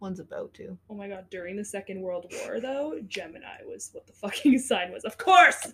[0.01, 0.77] One's about to.
[0.89, 4.91] Oh my god, during the Second World War, though, Gemini was what the fucking sign
[4.91, 5.03] was.
[5.03, 5.73] Of course!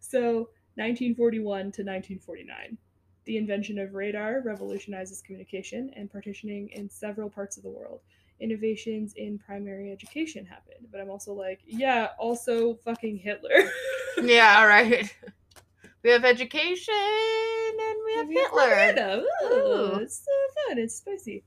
[0.00, 2.78] So, 1941 to 1949.
[3.24, 8.00] The invention of radar revolutionizes communication and partitioning in several parts of the world.
[8.40, 10.86] Innovations in primary education happened.
[10.90, 13.70] But I'm also like, yeah, also fucking Hitler.
[14.22, 15.14] Yeah, all right.
[16.02, 18.68] We have education and we have Hitler.
[18.68, 19.24] Propaganda.
[19.44, 19.94] Ooh, Ooh.
[20.00, 20.78] it's so fun.
[20.78, 21.42] It's spicy.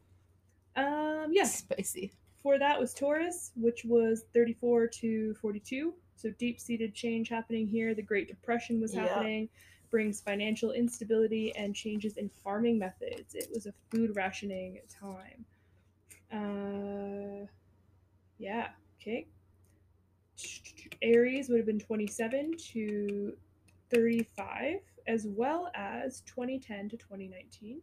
[0.75, 1.43] Um, yeah.
[1.43, 2.13] Spicy.
[2.37, 5.93] Before that was Taurus, which was 34 to 42.
[6.15, 7.93] So deep seated change happening here.
[7.93, 9.07] The Great Depression was Yeah.
[9.07, 9.49] happening,
[9.89, 13.35] brings financial instability and changes in farming methods.
[13.35, 15.45] It was a food rationing time.
[16.31, 17.45] Uh,
[18.37, 19.27] yeah, okay.
[21.01, 23.37] Aries would have been 27 to
[23.89, 27.81] 35, as well as 2010 to 2019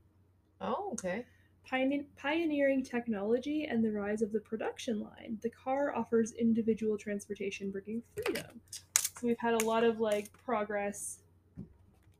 [0.61, 1.25] Oh, okay.
[1.69, 5.39] Pioneer- pioneering technology and the rise of the production line.
[5.43, 8.61] The car offers individual transportation, bringing freedom.
[8.95, 11.19] So we've had a lot of like progress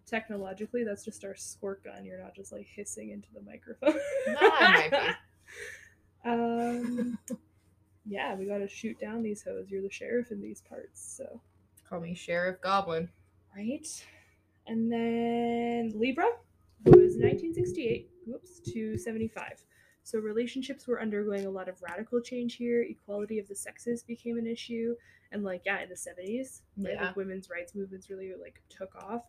[0.07, 0.85] technologically.
[0.85, 2.05] That's just our squirt gun.
[2.05, 3.95] You're not just like hissing into the microphone.
[4.27, 5.17] That
[6.25, 7.19] might um,
[8.07, 9.67] yeah, we got to shoot down these hoes.
[9.69, 11.41] You're the sheriff in these parts, so
[11.89, 13.09] Call me Sheriff Goblin.
[13.57, 13.87] right.
[14.67, 16.27] And then Libra
[16.85, 19.65] was 1968, whoops, to 75.
[20.05, 22.83] So relationships were undergoing a lot of radical change here.
[22.83, 24.95] Equality of the sexes became an issue,
[25.33, 27.07] and like yeah, in the 70s, right, Yeah.
[27.07, 29.25] like women's rights movements really like took off.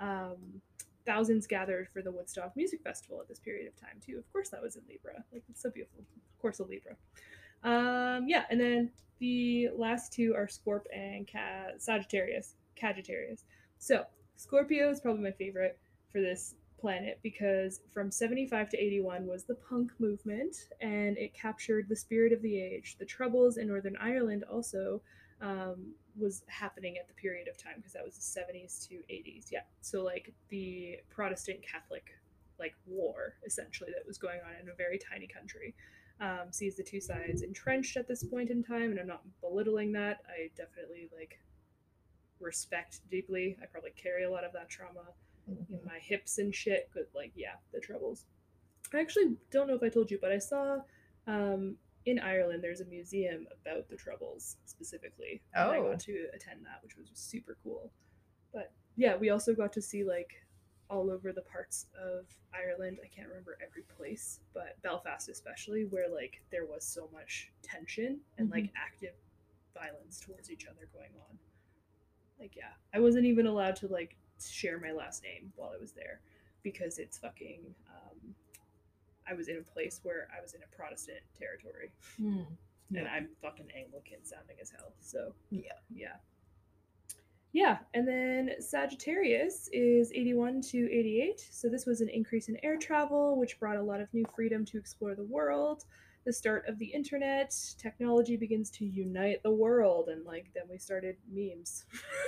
[0.00, 0.60] Um,
[1.06, 4.18] thousands gathered for the Woodstock Music Festival at this period of time too.
[4.18, 5.22] Of course, that was in Libra.
[5.32, 6.00] Like it's so beautiful.
[6.00, 6.96] Of course, a Libra.
[7.62, 8.90] Um, yeah, and then
[9.20, 12.56] the last two are Scorp and Ca- Sagittarius.
[12.78, 13.44] Sagittarius.
[13.78, 14.04] So
[14.36, 15.78] Scorpio is probably my favorite
[16.10, 21.86] for this planet because from 75 to 81 was the punk movement and it captured
[21.88, 22.96] the spirit of the age.
[22.98, 25.00] The Troubles in Northern Ireland also
[25.40, 29.46] um, was happening at the period of time because that was the 70s to 80s.
[29.50, 29.62] Yeah.
[29.80, 32.04] So, like the Protestant Catholic
[32.58, 35.74] like war essentially that was going on in a very tiny country.
[36.20, 39.90] Um, sees the two sides entrenched at this point in time, and I'm not belittling
[39.92, 40.18] that.
[40.28, 41.40] I definitely like
[42.40, 43.56] respect deeply.
[43.62, 45.14] I probably carry a lot of that trauma
[45.48, 46.90] in my hips and shit.
[46.94, 48.24] But like, yeah, the troubles.
[48.92, 50.78] I actually don't know if I told you, but I saw
[51.26, 51.76] um,
[52.06, 55.42] in Ireland there's a museum about the troubles specifically.
[55.54, 55.90] And I Oh.
[55.90, 57.90] got to attend that, which was super cool.
[58.52, 60.30] But yeah, we also got to see like
[60.90, 62.98] all over the parts of Ireland.
[63.02, 68.20] I can't remember every place, but Belfast especially, where like there was so much tension
[68.38, 69.14] and like active
[69.72, 71.38] violence towards each other going on.
[72.38, 74.14] Like yeah, I wasn't even allowed to like
[74.50, 76.20] share my last name while I was there
[76.62, 77.60] because it's fucking.
[77.88, 78.34] Um,
[79.28, 82.42] I was in a place where I was in a Protestant territory, Hmm.
[82.94, 84.92] and I'm fucking Anglican sounding as hell.
[85.00, 85.72] So Yeah.
[85.94, 86.16] yeah.
[87.52, 91.38] Yeah, and then Sagittarius is 81 to 88.
[91.38, 94.64] So this was an increase in air travel, which brought a lot of new freedom
[94.66, 95.84] to explore the world.
[96.24, 100.78] The start of the internet, technology begins to unite the world, and like then we
[100.78, 101.84] started memes.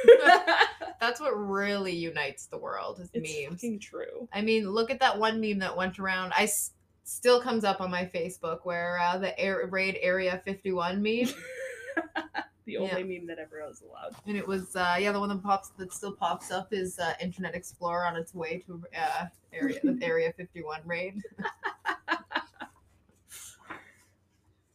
[1.01, 3.55] That's what really unites the world is it's memes.
[3.61, 4.29] fucking true.
[4.35, 6.33] I mean, look at that one meme that went around.
[6.37, 6.73] I s-
[7.05, 11.29] still comes up on my Facebook where uh, the air raid Area 51 meme,
[12.67, 14.17] The only meme that ever was allowed.
[14.27, 17.13] and it was uh, yeah the one that pops that still pops up is uh,
[17.21, 21.23] Internet Explorer on its way to uh, area Area 51 raid.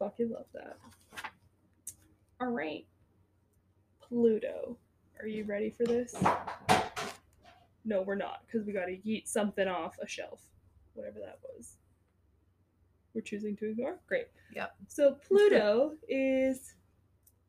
[0.02, 0.78] Fucking love that.
[2.40, 2.88] All right.
[4.02, 4.76] Pluto.
[5.20, 6.16] Are you ready for this?
[7.86, 10.42] No, we're not, because we gotta yeet something off a shelf.
[10.96, 11.76] Whatever that was.
[13.14, 14.00] We're choosing to ignore?
[14.08, 14.26] Great.
[14.56, 14.74] Yep.
[14.88, 16.74] So Pluto is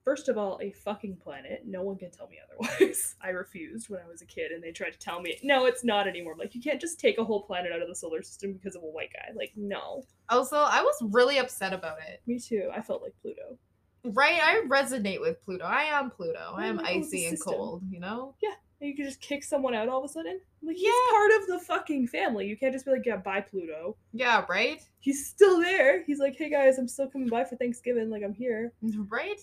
[0.04, 1.62] first of all a fucking planet.
[1.66, 3.14] No one can tell me otherwise.
[3.22, 5.84] I refused when I was a kid and they tried to tell me, no, it's
[5.84, 6.32] not anymore.
[6.32, 8.76] I'm like, you can't just take a whole planet out of the solar system because
[8.76, 9.32] of a white guy.
[9.36, 10.04] Like, no.
[10.28, 12.20] Also, I was really upset about it.
[12.26, 12.70] Me too.
[12.74, 13.58] I felt like Pluto.
[14.04, 15.64] Right, I resonate with Pluto.
[15.64, 16.54] I am Pluto.
[16.56, 17.82] I am a icy and cold.
[17.90, 18.34] You know.
[18.42, 18.54] Yeah.
[18.80, 20.40] And you can just kick someone out all of a sudden.
[20.60, 21.10] Like he's Yeah.
[21.12, 22.48] part of the fucking family.
[22.48, 23.94] You can't just be like, yeah, bye Pluto.
[24.12, 24.44] Yeah.
[24.48, 24.82] Right.
[24.98, 26.02] He's still there.
[26.02, 28.10] He's like, hey guys, I'm still coming by for Thanksgiving.
[28.10, 28.72] Like I'm here,
[29.08, 29.40] Right.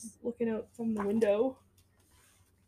[0.00, 1.58] Just looking out from the window.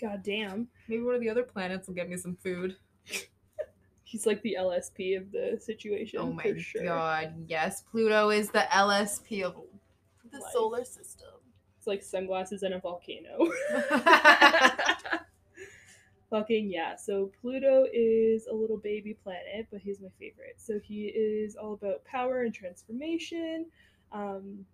[0.01, 0.69] God damn.
[0.89, 2.77] Maybe one of the other planets will get me some food.
[4.05, 6.21] He's like the LSP of the situation.
[6.21, 6.85] Oh my sure.
[6.85, 7.83] god, yes.
[7.91, 9.57] Pluto is the LSP of
[10.31, 10.53] the Life.
[10.53, 11.29] solar system.
[11.77, 13.51] It's like sunglasses and a volcano.
[16.31, 16.97] Fucking yeah.
[16.97, 20.57] So Pluto is a little baby planet, but he's my favorite.
[20.59, 23.67] So he is all about power and transformation.
[24.13, 24.67] Um,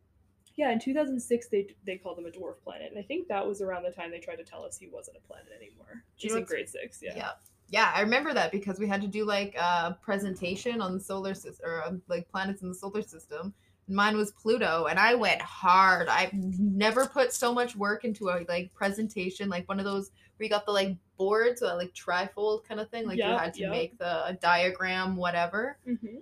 [0.57, 3.61] yeah, in 2006 they they called him a dwarf planet, and I think that was
[3.61, 6.05] around the time they tried to tell us he wasn't a planet anymore.
[6.17, 7.01] He's in grade six.
[7.03, 7.13] Yeah.
[7.17, 7.31] yeah.
[7.69, 11.33] Yeah, I remember that because we had to do like a presentation on the solar
[11.33, 13.55] system or um, like planets in the solar system.
[13.89, 16.09] Mine was Pluto, and I went hard.
[16.09, 20.45] I've never put so much work into a like presentation, like one of those where
[20.45, 23.07] you got the like boards, so like trifold kind of thing.
[23.07, 23.71] Like you had to yeah.
[23.71, 25.79] make the a diagram, whatever.
[25.87, 26.19] hmm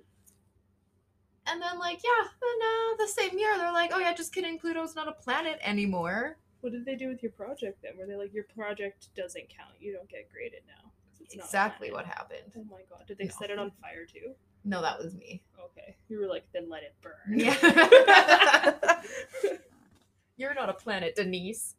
[1.50, 4.58] And then like yeah, then uh, the same year they're like, oh yeah, just kidding,
[4.58, 6.36] Pluto's not a planet anymore.
[6.60, 7.92] What did they do with your project then?
[7.98, 9.72] Were they like, your project doesn't count.
[9.80, 10.90] You don't get graded now?
[11.32, 12.52] Exactly what happened.
[12.56, 13.04] Oh my god!
[13.06, 13.30] Did they No.
[13.38, 14.32] set it on fire too?
[14.64, 15.42] No, that was me.
[15.64, 17.14] Okay, you were like, then let it burn.
[17.38, 19.02] Yeah.
[20.36, 21.74] You're not a planet, Denise.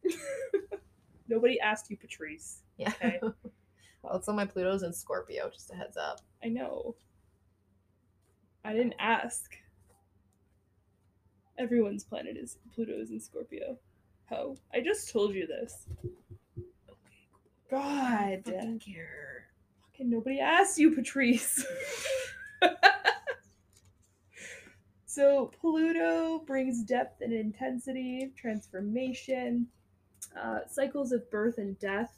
[1.28, 2.62] Nobody asked you, Patrice.
[2.78, 2.94] Yeah.
[3.04, 3.20] Okay.
[4.04, 6.22] also, my Pluto's in Scorpio, just a heads up.
[6.44, 6.96] I know.
[8.64, 9.52] I didn't ask.
[11.62, 13.78] Everyone's planet is Pluto's in Scorpio.
[14.26, 14.56] How?
[14.74, 15.86] I just told you this.
[17.70, 18.42] God.
[18.44, 19.46] Fucking care.
[19.86, 21.64] Fucking nobody asked you, Patrice.
[25.06, 29.68] so Pluto brings depth and intensity, transformation,
[30.36, 32.18] uh, cycles of birth and death,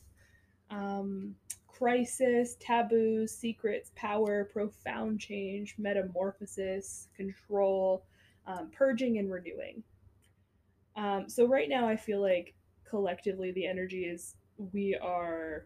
[0.72, 1.36] um,
[1.68, 8.06] crisis, taboos, secrets, power, profound change, metamorphosis, control,
[8.48, 9.84] um, purging, and renewing.
[10.96, 12.54] Um, so right now, I feel like
[12.88, 14.36] collectively the energy is
[14.72, 15.66] we are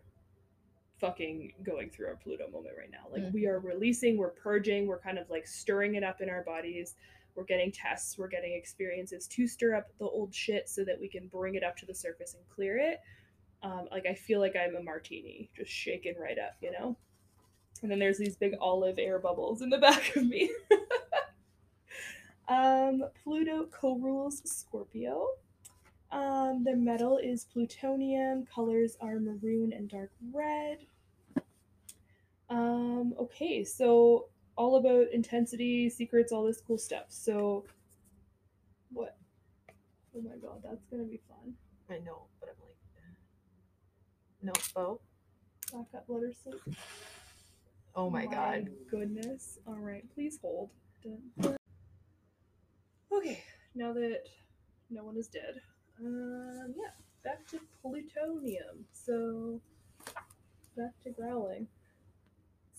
[0.99, 3.07] fucking going through our Pluto moment right now.
[3.11, 6.43] Like we are releasing, we're purging, we're kind of like stirring it up in our
[6.43, 6.95] bodies.
[7.35, 11.07] We're getting tests, we're getting experiences to stir up the old shit so that we
[11.07, 12.99] can bring it up to the surface and clear it.
[13.61, 16.97] Um, like I feel like I'm a martini, just shaken right up, you know.
[17.83, 20.49] And then there's these big olive air bubbles in the back of me.
[22.47, 25.27] Um, Pluto co-rules Scorpio.
[26.11, 28.45] Um, their metal is plutonium.
[28.53, 30.79] Colors are maroon and dark red.
[32.49, 37.05] Um, okay, so all about intensity, secrets, all this cool stuff.
[37.09, 37.65] So,
[38.93, 39.17] what?
[40.15, 41.53] Oh my god, that's gonna be fun.
[41.89, 42.77] I know, but I'm like,
[44.41, 44.99] no, bow.
[45.73, 46.77] Back up, let her sleep.
[47.95, 48.69] Oh my, god.
[48.89, 49.59] goodness.
[49.67, 50.69] All right, please hold.
[51.03, 51.57] Dun, dun.
[53.11, 53.43] Okay,
[53.75, 54.23] now that
[54.89, 55.61] no one is dead,
[55.99, 56.91] um, yeah,
[57.23, 58.85] back to plutonium.
[58.91, 59.59] So,
[60.75, 61.67] back to growling.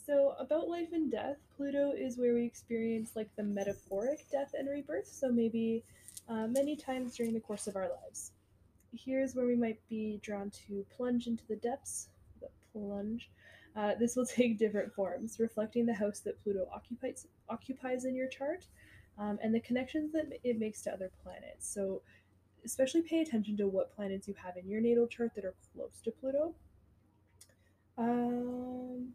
[0.07, 4.69] So, about life and death, Pluto is where we experience like the metaphoric death and
[4.69, 5.07] rebirth.
[5.07, 5.83] So, maybe
[6.29, 8.33] uh, many times during the course of our lives.
[8.93, 12.09] Here's where we might be drawn to plunge into the depths,
[12.41, 13.31] the plunge.
[13.77, 18.29] Uh, this will take different forms, reflecting the house that Pluto occupies occupies in your
[18.29, 18.67] chart,
[19.19, 21.69] um, and the connections that it makes to other planets.
[21.69, 22.03] So,
[22.65, 26.01] especially pay attention to what planets you have in your natal chart that are close
[26.05, 26.55] to Pluto.
[27.97, 29.15] Um,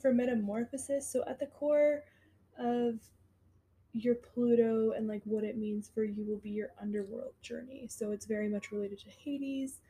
[0.00, 2.04] for metamorphosis, so at the core
[2.58, 3.00] of
[3.92, 7.86] your Pluto and like what it means for you will be your underworld journey.
[7.88, 9.80] So it's very much related to Hades,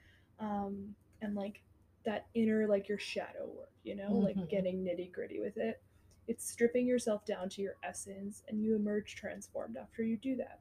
[0.40, 1.60] um, and like
[2.04, 4.22] that inner like your shadow work, you know, Mhm.
[4.24, 5.82] like getting nitty gritty with it.
[6.28, 10.60] It's stripping yourself down to your essence, and you emerge transformed after you do that.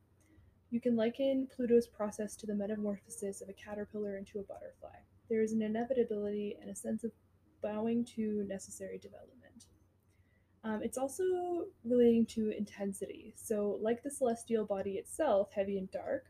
[0.71, 4.95] You can liken Pluto's process to the metamorphosis of a caterpillar into a butterfly.
[5.29, 7.11] There is an inevitability and a sense of
[7.61, 9.67] bowing to necessary development.
[10.63, 13.33] Um, it's also relating to intensity.
[13.35, 16.25] So, like the celestial body itself, heavy and dark,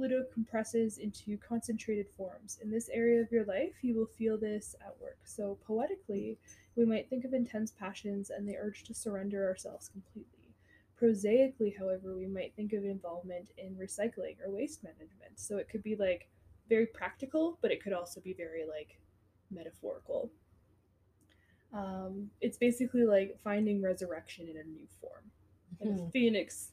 [0.00, 2.58] Pluto compresses into concentrated forms.
[2.62, 5.18] In this area of your life, you will feel this at work.
[5.24, 6.38] So, poetically,
[6.74, 10.54] we might think of intense passions and the urge to surrender ourselves completely.
[10.96, 15.38] Prosaically, however, we might think of involvement in recycling or waste management.
[15.38, 16.30] So, it could be like
[16.70, 18.98] very practical, but it could also be very like
[19.50, 20.30] metaphorical.
[21.74, 25.30] Um, it's basically like finding resurrection in a new form,
[25.78, 26.10] like a Mhm.
[26.10, 26.72] phoenix.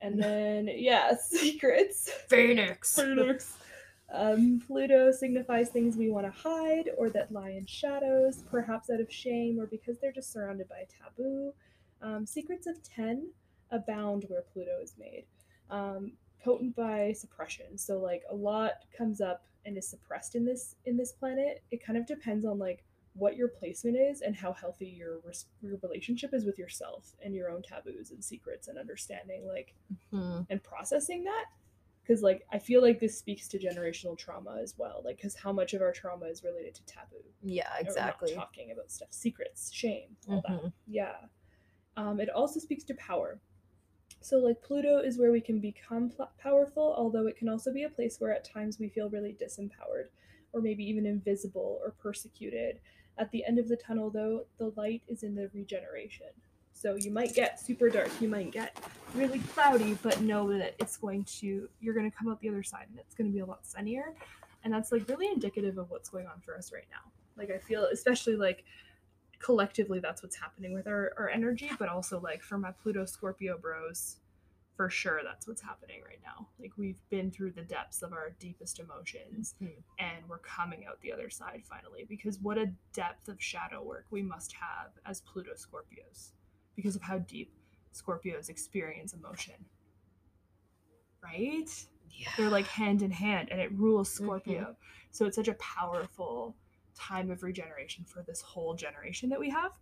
[0.00, 2.10] And then, yeah, secrets.
[2.28, 2.96] Phoenix.
[2.96, 3.56] Phoenix.
[4.12, 9.00] Um, Pluto signifies things we want to hide or that lie in shadows, perhaps out
[9.00, 11.52] of shame or because they're just surrounded by taboo.
[12.02, 13.28] Um, secrets of 10
[13.70, 15.26] abound where Pluto is made,
[15.70, 17.78] um, potent by suppression.
[17.78, 21.62] So like a lot comes up and is suppressed in this in this planet.
[21.70, 22.82] It kind of depends on like
[23.20, 27.34] what your placement is and how healthy your res- your relationship is with yourself and
[27.34, 29.74] your own taboos and secrets and understanding like
[30.10, 30.40] Hmm.
[30.48, 31.44] and processing that
[32.02, 35.52] because like i feel like this speaks to generational trauma as well like because how
[35.52, 38.34] much of our trauma is related to taboo Yeah, exactly.
[38.34, 40.72] talking about stuff secrets shame all that Mhm.
[40.86, 41.16] yeah
[41.96, 43.38] um, it also speaks to power
[44.20, 47.82] so like pluto is where we can become pl- powerful although it can also be
[47.84, 50.08] a place where at times we feel really disempowered
[50.52, 52.80] or maybe even invisible or persecuted
[53.20, 56.28] at the end of the tunnel though the light is in the regeneration.
[56.72, 58.76] So you might get super dark you might get
[59.14, 62.62] really cloudy but know that it's going to you're going to come out the other
[62.62, 64.14] side and it's going to be a lot sunnier.
[64.64, 67.10] And that's like really indicative of what's going on for us right now.
[67.36, 68.64] Like i feel especially like
[69.38, 73.56] collectively that's what's happening with our, our energy but also like for my pluto scorpio
[73.56, 74.16] bros
[74.80, 78.30] for sure that's what's happening right now like we've been through the depths of our
[78.38, 79.82] deepest emotions Mhm.
[79.98, 84.06] and we're coming out the other side finally because what a depth of shadow work
[84.08, 86.30] we must have as pluto scorpios
[86.76, 87.52] because of how deep
[87.92, 89.62] scorpios experience emotion
[91.22, 91.68] right
[92.10, 92.30] Yeah.
[92.38, 94.78] they're like hand in hand and it rules Scorpio.
[95.10, 96.56] So it's such a powerful
[96.94, 99.72] time of regeneration for this whole generation that we have.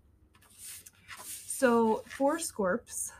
[1.24, 3.12] So for Scorps,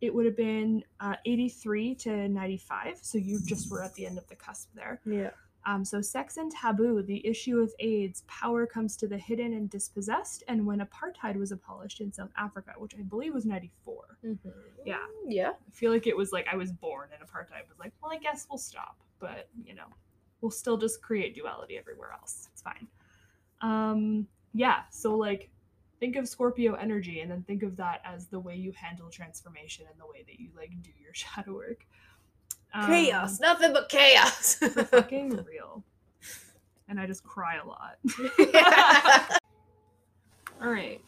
[0.00, 2.98] it would have been uh, 83 to 95.
[3.02, 5.00] So you just were at the end of the cusp there.
[5.04, 5.30] Yeah.
[5.66, 9.68] Um, so sex and taboo, the issue of AIDS, power comes to the hidden and
[9.68, 10.44] dispossessed.
[10.48, 14.18] And when apartheid was abolished in South Africa, which I believe was 94.
[14.84, 14.96] Yeah.
[15.26, 15.50] Yeah.
[15.50, 18.18] I feel like it was like I was born and apartheid was like, well, I
[18.18, 19.86] guess we'll stop, but you know,
[20.40, 22.48] we'll still just create duality everywhere else.
[22.52, 22.86] It's fine.
[23.60, 25.50] Um, yeah, so like
[26.00, 29.86] think of Scorpio energy and then think of that as the way you handle transformation
[29.90, 31.86] and the way that you like do your shadow work.
[32.74, 33.40] Um, Chaos.
[33.40, 34.54] Nothing but chaos.
[34.90, 35.82] fucking real.
[36.88, 37.98] And I just cry a lot.
[40.62, 41.00] All right.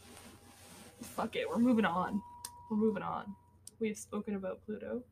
[1.01, 1.47] Fuck it.
[1.49, 2.21] We're moving on.
[2.69, 3.35] We're moving on.
[3.79, 5.03] We've spoken about Pluto.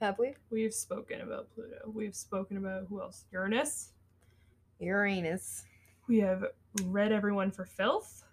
[0.00, 0.34] Have we?
[0.50, 1.90] We've spoken about Pluto.
[1.92, 3.24] We've spoken about who else?
[3.32, 3.92] Uranus.
[4.78, 5.64] Uranus.
[6.06, 6.44] We have
[6.84, 8.24] read everyone for filth.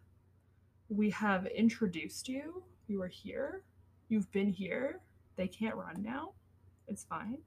[0.96, 2.64] We have introduced you.
[2.88, 3.62] You are here.
[4.10, 5.00] You've been here.
[5.36, 6.32] They can't run now.
[6.88, 7.40] It's fine.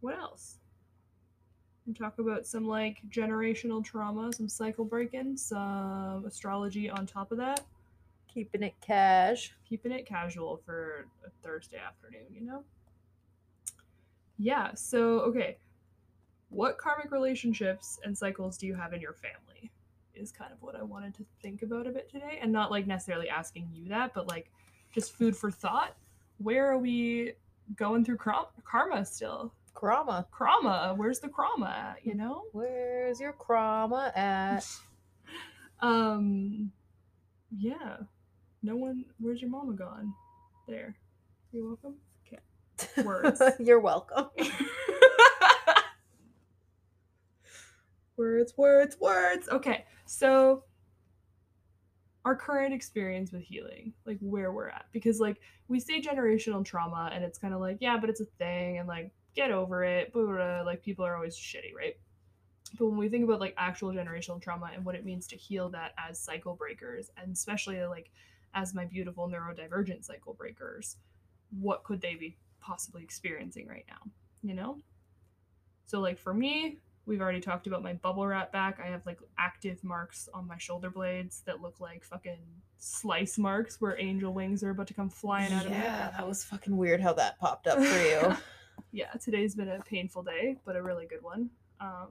[0.00, 0.58] What else?
[1.86, 7.38] We talk about some like generational trauma, some cycle breaking, some astrology on top of
[7.38, 7.60] that.
[8.32, 9.52] Keeping it cash.
[9.68, 12.64] Keeping it casual for a Thursday afternoon, you know?
[14.38, 15.58] Yeah, so okay.
[16.50, 19.49] What karmic relationships and cycles do you have in your family?
[20.20, 22.38] Is kind of what I wanted to think about a bit today.
[22.42, 24.50] And not like necessarily asking you that, but like
[24.94, 25.96] just food for thought.
[26.38, 27.32] Where are we
[27.76, 29.52] going through karma still?
[29.74, 30.26] Krama.
[30.30, 32.42] Krama, where's the krama at, you know?
[32.52, 34.66] Where's your krama at?
[35.82, 36.70] Um
[37.56, 37.96] yeah.
[38.62, 40.12] No one where's your mama gone?
[40.68, 40.94] There.
[41.52, 41.94] You're welcome.
[42.26, 43.02] Okay.
[43.02, 43.40] Words.
[43.58, 44.26] You're welcome.
[48.20, 49.48] words, words, words.
[49.48, 49.84] Okay.
[50.04, 50.64] So
[52.26, 54.84] our current experience with healing, like where we're at.
[54.92, 58.26] Because like we say generational trauma and it's kind of like, yeah, but it's a
[58.38, 60.12] thing and like get over it.
[60.12, 60.62] Blah, blah, blah.
[60.62, 61.96] Like people are always shitty, right?
[62.78, 65.70] But when we think about like actual generational trauma and what it means to heal
[65.70, 68.10] that as cycle breakers, and especially like
[68.54, 70.96] as my beautiful neurodivergent cycle breakers,
[71.58, 74.10] what could they be possibly experiencing right now?
[74.42, 74.78] You know?
[75.86, 78.78] So like for me, we've already talked about my bubble wrap back.
[78.82, 82.38] I have like active marks on my shoulder blades that look like fucking
[82.78, 85.78] slice marks where angel wings are about to come flying out of me.
[85.78, 88.36] yeah, that was fucking weird how that popped up for you.
[88.92, 91.50] yeah, today's been a painful day, but a really good one.
[91.80, 92.08] Um,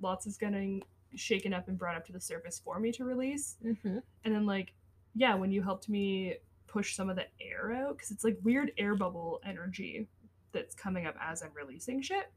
[0.00, 0.82] lots is getting
[1.14, 3.56] shaken up and brought up to the surface for me to release.
[3.64, 3.98] mm-hmm.
[4.24, 4.72] And then, like,
[5.14, 8.72] yeah, when you helped me push some of the air out, because it's like weird
[8.76, 10.08] air bubble energy
[10.52, 12.30] that's coming up as I'm releasing shit.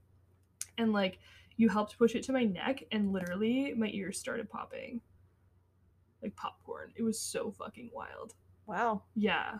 [0.77, 1.19] And like,
[1.59, 5.01] you helped push it to my neck, and literally my ears started popping
[6.23, 6.93] like popcorn.
[6.95, 8.33] It was so fucking wild.
[8.65, 9.03] Wow.
[9.13, 9.59] Yeah.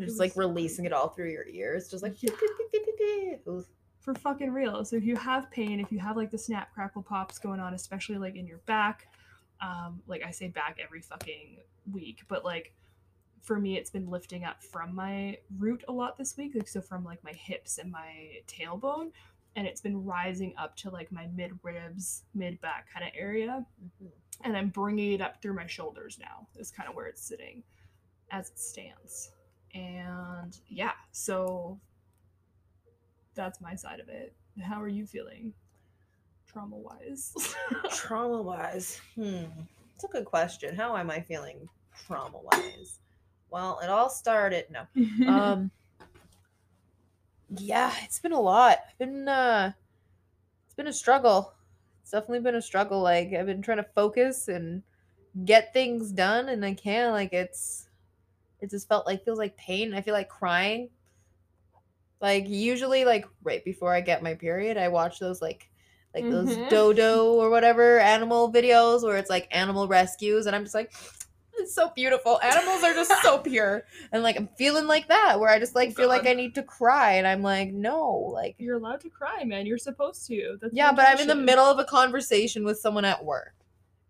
[0.00, 2.30] Just like releasing it all through your ears, just like Yeah.
[4.00, 4.84] For fucking real.
[4.84, 7.72] So if you have pain, if you have like the snap crackle pops going on,
[7.72, 9.06] especially like in your back,
[9.62, 11.58] um, like I say back every fucking
[11.90, 12.74] week, but like
[13.42, 16.80] for me, it's been lifting up from my root a lot this week, like so
[16.80, 19.12] from like my hips and my tailbone,
[19.56, 23.64] and it's been rising up to like my mid ribs, mid back kind of area,
[24.02, 24.10] Mhm.
[24.42, 26.46] and I'm bringing it up through my shoulders now.
[26.56, 27.62] Is kind of where it's sitting,
[28.30, 29.32] as it stands,
[29.74, 31.78] and yeah, so
[33.34, 34.34] that's my side of it.
[34.62, 35.52] How are you feeling,
[36.46, 37.34] trauma wise?
[37.90, 39.44] Trauma wise, hmm,
[39.94, 40.74] it's a good question.
[40.74, 41.68] How am I feeling
[42.06, 43.00] trauma wise?
[43.50, 44.66] Well, it all started.
[44.70, 44.86] No,
[45.28, 45.70] um,
[47.60, 48.78] yeah, it's been a lot.
[48.88, 49.72] It's been uh,
[50.66, 51.54] it's been a struggle.
[52.02, 53.02] It's definitely been a struggle.
[53.02, 54.82] Like I've been trying to focus and
[55.44, 57.12] get things done, and I can't.
[57.12, 57.88] Like it's,
[58.60, 59.94] it just felt like feels like pain.
[59.94, 60.90] I feel like crying.
[62.20, 65.70] Like usually, like right before I get my period, I watch those like
[66.14, 66.68] like those Mhm.
[66.68, 70.92] dodo or whatever animal videos where it's like animal rescues, and I'm just like,
[71.64, 72.40] it's so beautiful.
[72.42, 75.96] Animals are just so pure, and like I'm feeling like that where I just like
[75.96, 79.44] feel like I need to cry, and I'm like, no, like You're allowed to cry,
[79.44, 79.66] man.
[79.66, 80.58] You're supposed to.
[80.60, 83.54] That's yeah, but I'm in the middle of a conversation with someone at work.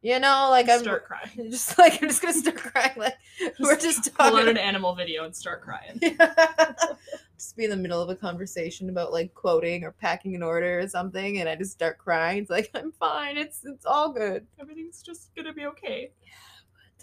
[0.03, 1.31] You know, like I'm start crying.
[1.51, 2.93] just like I'm just gonna start crying.
[2.97, 3.15] Like
[3.59, 4.49] we're just pull out talking.
[4.49, 5.99] an animal video and start crying.
[7.39, 10.81] just be in the middle of a conversation about like quoting or packing an order
[10.81, 12.43] or something, and I just start crying.
[12.43, 13.39] It's like I'm fine.
[13.39, 14.47] It's it's all good.
[14.61, 16.11] Everything's just gonna be okay.
[16.21, 16.54] But,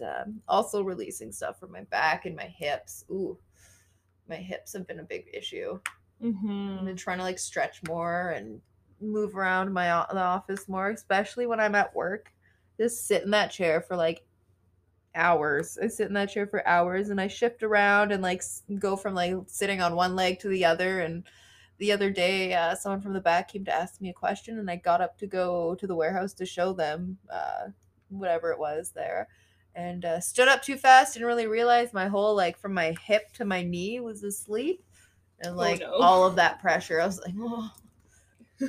[0.03, 3.05] um, also releasing stuff from my back and my hips.
[3.09, 3.37] Ooh,
[4.27, 5.79] my hips have been a big issue.
[6.23, 6.85] I've Mm-hmm.
[6.85, 8.61] been trying to like stretch more and
[9.01, 12.31] move around my the office more, especially when I'm at work.
[12.77, 14.23] Just sit in that chair for like
[15.15, 15.77] hours.
[15.81, 18.43] I sit in that chair for hours and I shift around and like
[18.79, 21.01] go from like sitting on one leg to the other.
[21.01, 21.23] And
[21.77, 24.69] the other day, uh, someone from the back came to ask me a question, and
[24.69, 27.69] I got up to go to the warehouse to show them uh,
[28.09, 29.27] whatever it was there.
[29.73, 33.31] And uh, stood up too fast, didn't really realize my whole like from my hip
[33.33, 34.83] to my knee was asleep,
[35.39, 35.93] and like no.
[35.93, 36.99] all of that pressure.
[36.99, 37.71] I was like, oh,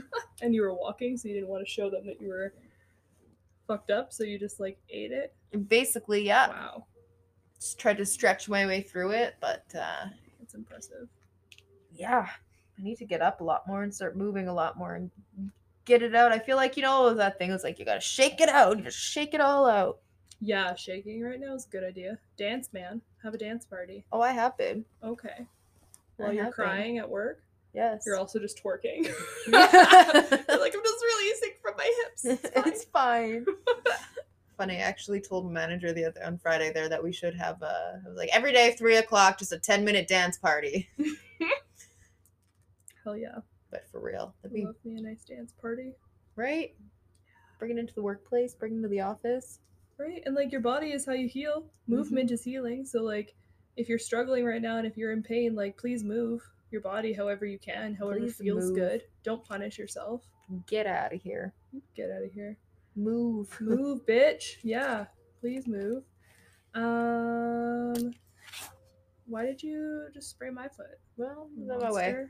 [0.42, 2.54] And you were walking, so you didn't want to show them that you were
[3.66, 5.34] fucked up, so you just like ate it.
[5.52, 6.86] And basically, yeah, Wow,
[7.58, 10.06] just tried to stretch my way through it, but uh,
[10.38, 11.08] that's impressive.
[11.92, 12.28] yeah,
[12.78, 15.10] I need to get up a lot more and start moving a lot more and
[15.84, 16.32] get it out.
[16.32, 18.84] I feel like you know that thing is like you gotta shake it out, you
[18.84, 19.98] just shake it all out.
[20.44, 22.18] Yeah, shaking right now is a good idea.
[22.36, 23.00] Dance, man.
[23.22, 24.04] Have a dance party.
[24.10, 24.84] Oh, I have been.
[25.04, 25.46] Okay.
[26.16, 26.64] While I you're have been.
[26.66, 27.42] crying at work,
[27.74, 28.02] Yes.
[28.04, 29.04] you're also just twerking.
[29.04, 29.14] You're
[29.52, 32.24] like, I'm just releasing from my hips.
[32.24, 32.64] It's fine.
[32.66, 33.46] it's fine.
[34.58, 34.76] funny.
[34.78, 38.08] I actually told manager the other on Friday there that we should have a I
[38.08, 40.90] was like every day three o'clock, just a ten minute dance party.
[43.04, 43.38] Hell yeah.
[43.70, 45.92] But for real, that'd be Love me a nice dance party.
[46.36, 46.74] right.
[47.58, 48.54] Bring it into the workplace.
[48.54, 49.60] Bring it to the office.
[50.02, 50.22] Right?
[50.26, 51.66] And like your body is how you heal.
[51.86, 52.84] Movement is healing.
[52.84, 53.34] So like
[53.76, 57.12] if you're struggling right now and if you're in pain, like please move your body
[57.12, 58.76] however you can, however Please feels move.
[58.76, 59.02] good.
[59.22, 60.22] Don't punish yourself.
[60.66, 61.54] Get out of here.
[61.94, 62.56] Get out of here.
[62.96, 63.56] Move.
[63.60, 64.56] Move, bitch.
[64.62, 65.06] Yeah.
[65.40, 66.04] Please move.
[66.74, 68.12] Um
[69.26, 70.98] why did you just spray my foot?
[71.16, 72.26] Well, on my way.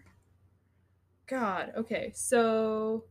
[1.26, 2.12] God, okay.
[2.14, 3.04] So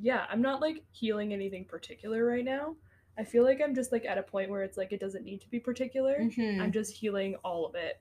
[0.00, 2.76] yeah, I'm not like healing anything particular right now.
[3.16, 5.40] I feel like I'm just like at a point where it's like it doesn't need
[5.42, 6.18] to be particular.
[6.18, 6.60] Mhm.
[6.60, 8.00] I'm just healing all of it.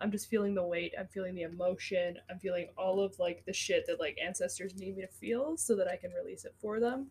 [0.00, 0.92] I'm just feeling the weight.
[0.98, 2.18] I'm feeling the emotion.
[2.28, 5.76] I'm feeling all of like the shit that like ancestors need me to feel so
[5.76, 7.10] that I can release it for them.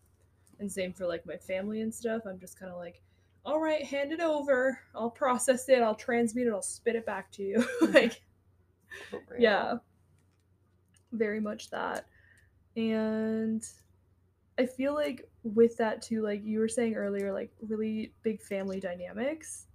[0.60, 2.22] And same for like my family and stuff.
[2.26, 3.00] I'm just kind of like,
[3.44, 4.78] all right, hand it over.
[4.94, 5.82] I'll process it.
[5.82, 6.52] I'll transmute it.
[6.52, 7.64] I'll spit it back to you.
[7.88, 8.20] like,
[9.38, 9.78] yeah.
[11.12, 12.06] Very much that.
[12.76, 13.66] And
[14.58, 18.80] I feel like with that too, like you were saying earlier, like really big family
[18.80, 19.66] dynamics.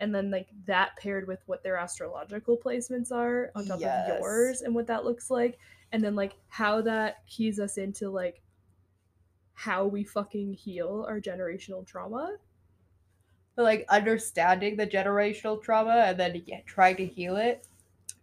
[0.00, 4.10] And then like that paired with what their astrological placements are on top Yes.
[4.10, 5.58] of yours and what that looks like.
[5.92, 8.42] And then like how that keys us into like
[9.54, 12.36] how we fucking heal our generational trauma.
[13.54, 17.66] But, like understanding the generational trauma and then yeah, trying to heal it.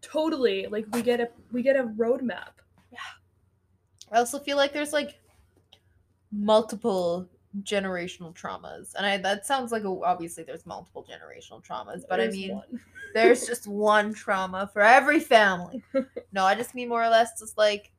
[0.01, 0.67] Totally.
[0.67, 2.53] Like we get a we get a roadmap.
[2.91, 2.99] Yeah.
[4.11, 5.19] I also feel like there's like
[6.31, 7.27] multiple
[7.63, 12.27] generational traumas, and I that sounds like a, obviously there's multiple generational traumas, but I
[12.27, 12.61] mean
[13.13, 15.83] there's just one trauma for every family.
[16.31, 17.91] No, I just mean more or less just like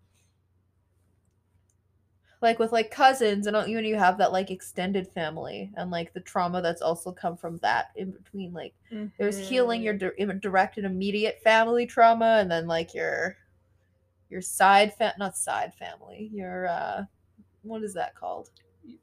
[2.43, 6.13] like with like cousins and you know you have that like extended family and like
[6.15, 8.73] the trauma that's also come from that in between like
[9.19, 10.17] there's healing your Mhm.
[10.17, 13.37] di- direct and immediate family trauma and then like your
[14.31, 17.05] your side fa- not side family your uh
[17.63, 18.51] what is that called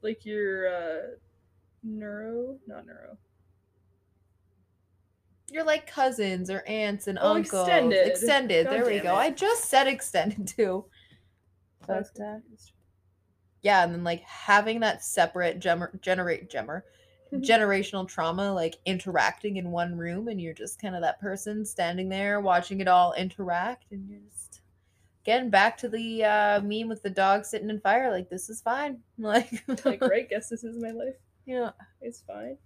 [0.02, 1.00] like your uh
[1.82, 3.16] neuro not neuro
[5.50, 8.06] You're like cousins or aunts and Oh, uncles extended.
[8.08, 9.18] extended God there we go it.
[9.18, 10.84] i just said extended too
[11.88, 12.72] I was but confused.
[13.62, 16.82] yeah and then like having that separate gemer- generate gemmer
[17.34, 22.08] generational trauma like interacting in one room and you're just kind of that person standing
[22.08, 24.47] there watching it all interact and you're just
[25.24, 28.60] getting back to the uh meme with the dog sitting in fire like this is
[28.62, 29.00] fine.
[29.18, 29.50] Like
[29.84, 31.16] like right guess this is my life.
[31.46, 31.70] Yeah.
[32.00, 32.56] It's fine.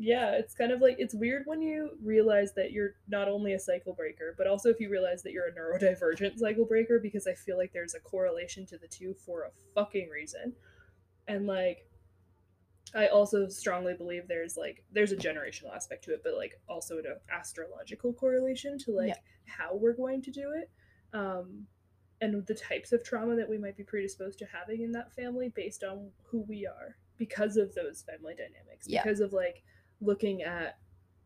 [0.00, 3.58] Yeah it's kind of like it's weird when you realize that you're not only a
[3.58, 7.34] cycle breaker but also if you realize that you're a neurodivergent cycle breaker because i
[7.34, 10.52] feel like there's a correlation to the two for a fucking reason.
[11.26, 11.84] And like
[12.94, 16.98] i also strongly believe there's like there's a generational aspect to it but like also
[16.98, 19.14] an astrological correlation to like Yeah.
[19.46, 20.70] how we're going to do it
[21.12, 21.66] um
[22.20, 25.50] and the types of trauma that we might be predisposed to having in that family
[25.54, 29.02] based on who we are because of those family dynamics Yeah.
[29.02, 29.62] because of like
[30.00, 30.78] looking at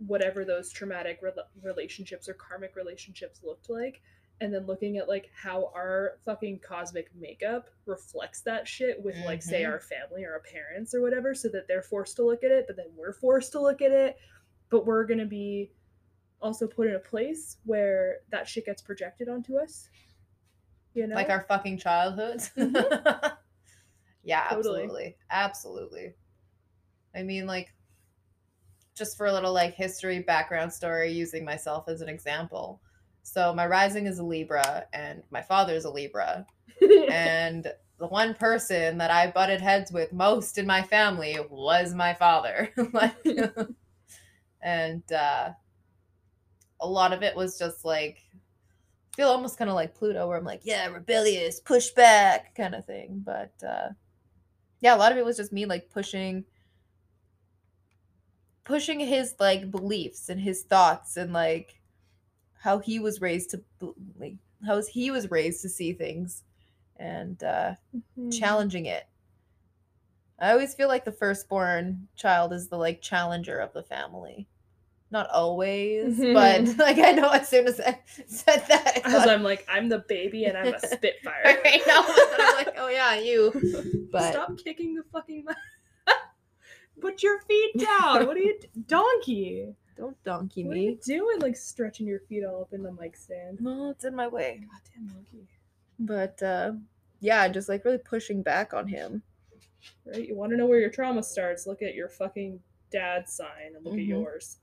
[0.06, 4.02] whatever those traumatic rela- relationships or karmic relationships looked like
[4.40, 9.42] and then looking at like how our fucking cosmic makeup reflects that shit with like
[9.42, 9.68] say Mhm.
[9.70, 12.66] our family or our parents or whatever so that they're forced to look at it
[12.66, 14.16] but then we're forced to look at it
[14.68, 15.70] but we're going to be
[16.42, 19.88] also put in a place where that shit gets projected onto us
[20.94, 22.74] you know like our fucking childhoods Mhm.
[24.24, 24.82] yeah Totally.
[24.82, 26.14] absolutely absolutely
[27.14, 27.72] i mean like
[28.94, 32.80] just for a little like history background story using myself as an example
[33.22, 36.46] so my rising is a libra and my father is a libra
[37.10, 37.72] and
[38.02, 42.68] the one person that I butted heads with most in my family was my father.
[42.92, 43.14] like,
[44.60, 45.50] and uh,
[46.82, 50.36] a lot of it was just like, I feel almost kind of like Pluto, where
[50.38, 53.22] I'm like, yeah, rebellious, push back kind of thing.
[53.24, 53.90] But uh,
[54.80, 56.44] yeah, a lot of it was just me like pushing,
[58.64, 61.80] pushing his like beliefs and his thoughts and like
[62.60, 66.42] how he was raised to like how he was raised to see things
[66.96, 67.74] and uh
[68.18, 68.32] Mhm.
[68.32, 69.06] challenging it.
[70.38, 74.48] I always feel like the firstborn child is the like challenger of the family.
[75.12, 76.78] Not always, but Mhm.
[76.78, 80.46] like I know as soon as I said that, because I'm like, I'm the baby
[80.46, 81.60] and I'm a spitfire.
[81.62, 84.08] right now, I'm like, oh yeah, you.
[84.10, 85.44] But Stop kicking the fucking.
[87.00, 88.26] Put your feet down.
[88.26, 89.74] What are you, donkey?
[89.96, 90.98] don't donkey What are you me.
[91.04, 91.40] doing?
[91.40, 93.60] Like stretching your feet all up in the mic stand.
[93.60, 94.62] No, it's in my way.
[94.94, 95.46] Goddamn monkey.
[95.98, 96.72] But uh
[97.20, 99.22] yeah, just like really pushing back on him.
[100.06, 100.26] Right?
[100.28, 101.66] You want to know where your trauma starts?
[101.66, 102.60] Look at your fucking
[102.90, 104.08] dad's sign and look at Mhm.
[104.08, 104.56] yours.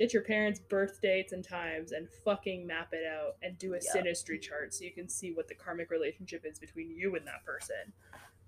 [0.00, 3.76] Get your parents' birth dates and times and fucking map it out and do a
[3.76, 4.00] Yeah.
[4.00, 7.44] synastry chart so you can see what the karmic relationship is between you and that
[7.44, 7.92] person.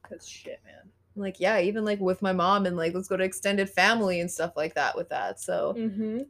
[0.08, 0.90] Cause shit, man.
[1.14, 4.30] Like, yeah, even like with my mom and like let's go to extended family and
[4.30, 5.40] stuff like that with that.
[5.40, 6.20] So Mm-hmm.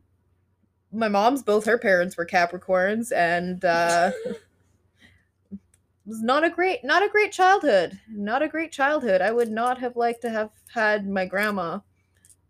[0.90, 4.10] my mom's both her parents were Capricorns and uh
[6.04, 7.96] was not a great not a great childhood.
[8.10, 9.20] Not a great childhood.
[9.20, 11.78] I would not have liked to have had my grandma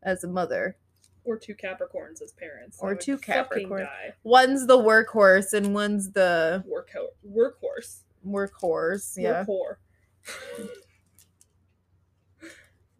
[0.02, 0.78] as a mother.
[1.24, 2.78] Or two Capricorns as parents.
[2.80, 3.88] Or two Capricorns.
[4.24, 8.00] One's the workhorse and one's the Workho- workhorse.
[8.26, 9.14] workhorse.
[9.16, 9.44] Yeah.
[9.44, 9.76] Workhore.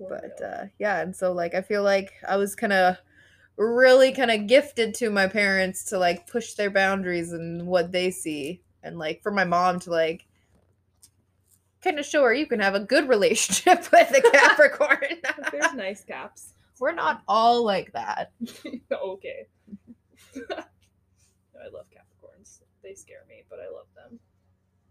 [0.08, 2.96] but uh yeah and so like i feel like i was kind of
[3.56, 8.10] really kind of gifted to my parents to like push their boundaries and what they
[8.10, 10.26] see and like for my mom to like
[11.84, 15.20] kind of show her you can have a good relationship with a capricorn
[15.52, 16.54] There's nice caps.
[16.82, 18.32] We're not all like that
[18.92, 19.46] okay.
[20.50, 22.58] I love Capricorns.
[22.82, 24.18] They scare me, but I love them.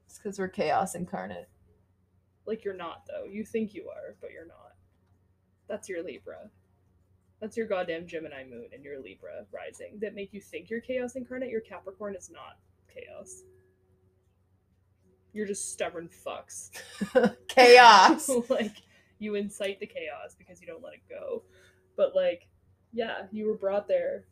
[0.05, 1.49] it's because we're chaos incarnate
[2.45, 3.25] Like you're not though.
[3.25, 4.75] You think you are, but you're not.
[5.67, 6.49] That's your Libra.
[7.41, 11.17] That's your goddamn Gemini moon and your Libra rising that make you think you're chaos
[11.17, 11.49] incarnate.
[11.49, 13.41] Your Capricorn is not chaos.
[15.33, 16.69] You're just stubborn fucks.
[17.49, 18.77] chaos like
[19.19, 21.43] you incite the chaos because you don't let it go.
[21.95, 22.47] But like,
[22.93, 24.25] yeah, you were brought there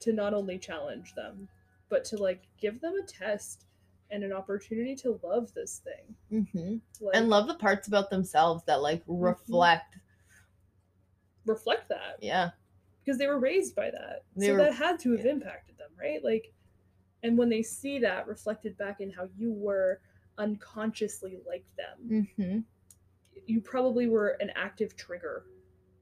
[0.00, 1.48] to not only challenge them,
[1.88, 3.66] but to like give them a test
[4.10, 6.46] and an opportunity to love this thing.
[6.52, 9.96] hmm Like, and love the parts about themselves that like reflect
[11.44, 12.50] reflect that yeah
[13.04, 14.22] because they were raised by that.
[14.36, 15.32] They so were- that had to have yeah.
[15.32, 16.22] impacted them, right?
[16.22, 16.52] Like,
[17.24, 20.00] and when they see that reflected back in how you were
[20.38, 22.58] unconsciously like them, hmm
[23.46, 25.44] you probably were an active trigger.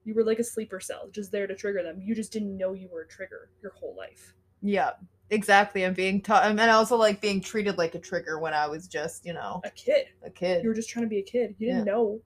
[0.04, 2.00] You were like a sleeper cell, just there to trigger them.
[2.02, 4.34] You just didn't know you were a trigger your whole life.
[4.62, 4.90] yeah
[5.32, 8.66] exactly i'm being taught and I also like being treated like a trigger when i
[8.66, 10.06] was just you know A kid.
[10.24, 11.54] a kid You were just trying to be a kid.
[11.58, 12.20] You didn't know.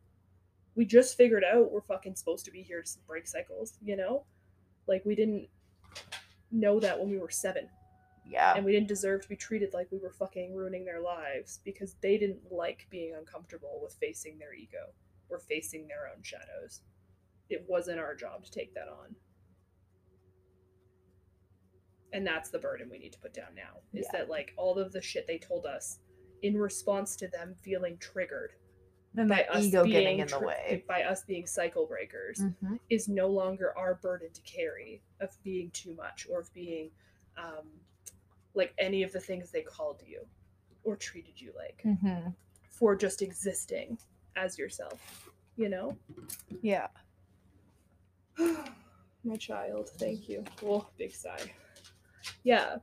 [0.74, 4.24] We just figured out we're fucking supposed to be here to break cycles, you know?
[4.88, 5.46] Like, we didn't
[6.50, 7.68] know that when we were seven.
[8.26, 11.60] yeah And we didn't deserve to be treated like we were fucking ruining their lives
[11.64, 14.84] because they didn't like being uncomfortable with facing their ego
[15.28, 16.80] or facing their own shadows.
[17.50, 19.14] It wasn't our job to take that on.
[22.12, 23.80] And that's the burden we need to put down now.
[23.92, 24.20] Is Yeah.
[24.20, 25.98] that like all of the shit they told us
[26.42, 28.52] in response to them feeling triggered
[29.16, 32.78] and by us ego being getting in the way by us being cycle breakers Mhm.
[32.90, 36.90] is no longer our burden to carry of being too much or of being
[37.36, 37.80] um,
[38.54, 40.28] like any of the things they called you
[40.82, 42.34] or treated you like Mhm.
[42.68, 43.96] for just existing
[44.36, 45.96] as yourself you know
[46.60, 46.88] yeah
[49.24, 50.44] my child thank you.
[50.64, 51.52] Oh big sigh.
[52.42, 52.76] Yeah.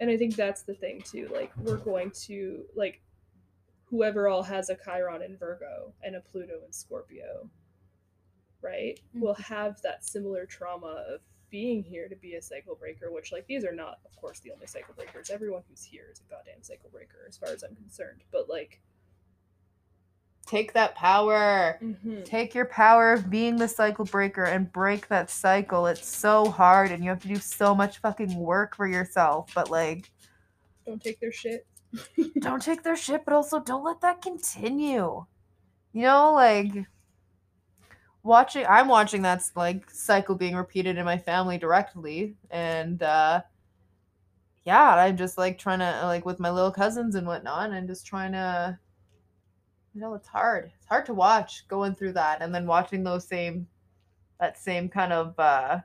[0.00, 3.00] And i think that's the thing too like we're going to like
[3.84, 7.48] whoever all has a chiron in virgo and a pluto in scorpio
[8.62, 9.54] right will mm-hmm.
[9.54, 13.64] have that similar trauma of being here to be a cycle breaker which like these
[13.64, 15.30] are not of course the only cycle breakers.
[15.30, 18.22] Everyone who's here is a goddamn cycle breaker as far as i'm concerned.
[18.32, 18.80] But like
[20.46, 21.78] take that power.
[22.24, 25.86] Take your power of being the cycle breaker and break that cycle.
[25.86, 29.70] It's so hard and you have to do so much fucking work for yourself but
[29.70, 30.10] like
[30.86, 31.66] don't take their shit.
[32.40, 35.24] don't take their shit but also don't let that continue.
[35.92, 36.86] You know like
[38.22, 43.40] watching i'm watching that like cycle being repeated in my family directly and uh
[44.64, 48.06] yeah i'm just like trying to like with my little cousins and whatnot and just
[48.06, 48.78] trying to
[49.94, 53.26] you know it's hard it's hard to watch going through that and then watching those
[53.26, 53.66] same
[54.40, 55.78] that same kind of uh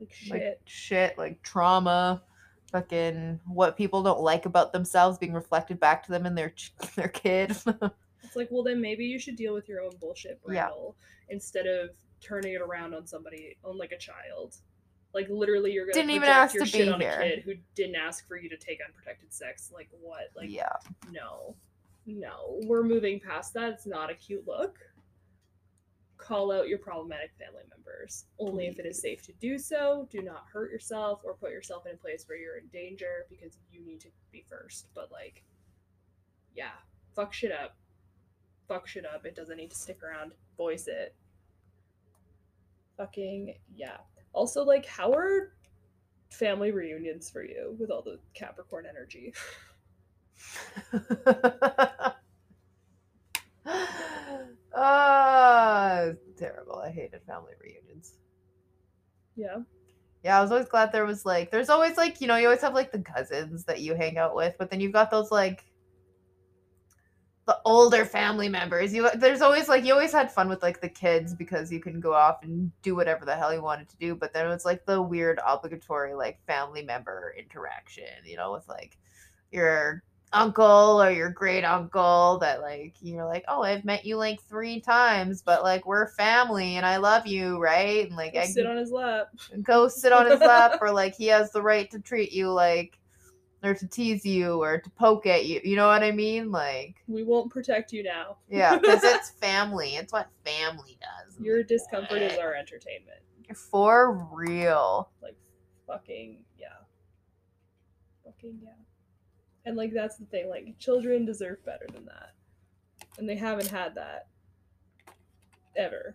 [0.00, 2.22] like shit like shit like trauma
[2.72, 6.52] fucking what people don't like about themselves being reflected back to them in their
[6.96, 7.56] their kid
[8.24, 10.70] It's like, well, then maybe you should deal with your own bullshit, Yeah.
[11.28, 11.90] Instead of
[12.20, 14.56] turning it around on somebody, on like a child.
[15.14, 17.20] Like literally, you're gonna Didn't even ask your to shit be on here.
[17.20, 19.70] a kid who didn't ask for you to take unprotected sex.
[19.72, 20.30] Like what?
[20.34, 20.72] Like yeah
[21.12, 21.54] no,
[22.06, 22.60] no.
[22.64, 23.72] We're moving past that.
[23.72, 24.78] It's not a cute look.
[26.16, 30.08] Call out your problematic family members only if it is safe to do so.
[30.10, 33.58] Do not hurt yourself or put yourself in a place where you're in danger because
[33.70, 34.88] you need to be first.
[34.94, 35.42] But like,
[36.54, 36.72] yeah,
[37.14, 37.76] fuck shit up.
[38.68, 39.26] Fuck shit up.
[39.26, 40.32] It doesn't need to stick around.
[40.56, 41.14] Voice it.
[42.96, 43.98] Fucking yeah.
[44.32, 45.52] Also, like, how are
[46.30, 49.34] family reunions for you with all the Capricorn energy?
[54.76, 56.06] Ah,
[56.36, 56.78] terrible.
[56.78, 58.14] I hated family reunions.
[59.36, 59.58] Yeah.
[60.24, 62.62] Yeah, I was always glad there was like there's always like, you know, you always
[62.62, 65.64] have like the cousins that you hang out with, but then you've got those like
[67.46, 68.92] the older family members.
[68.94, 72.00] You there's always like you always had fun with like the kids because you can
[72.00, 74.64] go off and do whatever the hell you wanted to do, but then it was
[74.64, 78.96] like the weird obligatory like family member interaction, you know, with like
[79.52, 80.02] your
[80.34, 84.80] uncle or your great uncle that like you're like, "Oh, I've met you like 3
[84.80, 88.66] times, but like we're family and I love you, right?" And like Go I sit
[88.66, 89.28] on his lap.
[89.62, 92.98] go sit on his lap or like he has the right to treat you like
[93.62, 95.60] or to tease you or to poke at you.
[95.64, 96.50] You know what I mean?
[96.50, 98.36] Like We won't protect you now.
[98.48, 99.96] yeah, because it's family.
[99.96, 101.38] It's what family does.
[101.40, 103.20] Your discomfort is our entertainment.
[103.54, 105.10] For real.
[105.22, 105.36] Like
[105.86, 106.66] fucking yeah.
[108.24, 108.70] Fucking yeah.
[109.64, 112.30] And like that's the thing, like children deserve better than that.
[113.18, 114.26] And they haven't had that
[115.76, 116.14] ever.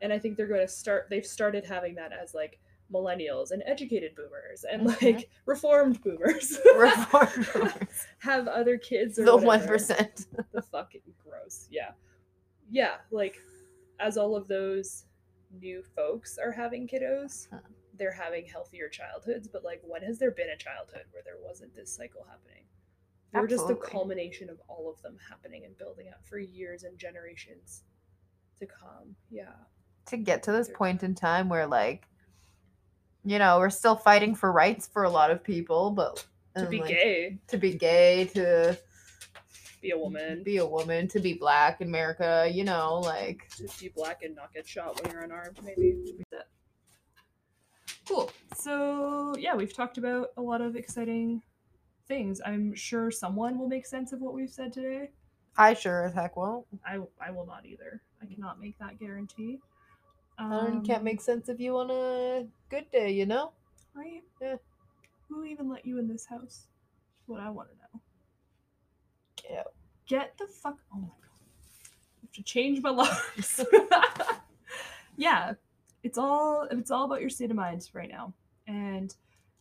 [0.00, 2.58] And I think they're going to start they've started having that as like
[2.92, 5.02] millennials and educated boomers and Mhm.
[5.02, 7.86] like reformed boomers Reformed.
[8.20, 9.60] have other kids or the one
[10.52, 11.68] the fucking gross.
[11.70, 11.90] Yeah.
[12.70, 13.36] Yeah, like
[13.98, 15.04] as all of those
[15.60, 17.58] new folks are having kiddos, Huh.
[17.98, 21.74] They're having healthier childhoods, but like when has there been a childhood where there wasn't
[21.74, 22.64] this cycle happening?
[23.32, 26.98] We're just the culmination of all of them happening and building up for years and
[26.98, 27.82] generations
[28.58, 29.14] to come.
[29.30, 29.52] Yeah.
[30.06, 32.08] To get to this point in time where like
[33.24, 36.24] you know, we're still fighting for rights for a lot of people, but
[36.56, 38.78] To um, be like, gay, to be gay, to
[39.82, 43.68] be a woman, be a woman, to be black in America, you know, like to
[43.80, 46.16] be black and not get shot when you're unarmed, maybe.
[48.08, 48.30] Cool.
[48.56, 51.42] So yeah, we've talked about a lot of exciting
[52.06, 52.40] things.
[52.44, 55.10] I'm sure someone will make sense of what we've said today.
[55.56, 56.66] I sure as heck won't.
[56.86, 58.00] I I will not either.
[58.22, 59.58] I cannot make that guarantee.
[60.38, 63.52] I Um, can't make sense of you on a good day, you know?
[63.94, 64.22] right.
[64.40, 64.56] Yeah.
[65.28, 66.66] Who even let you in this house?
[67.26, 68.00] What I want to know.
[69.50, 69.64] Yeah.
[70.06, 70.78] Get the fuck.
[70.94, 71.40] Oh my god.
[71.42, 73.60] I have to change my locks.
[75.16, 75.54] yeah,
[76.02, 78.34] it's all it's all about your state of mind right now,
[78.66, 79.14] and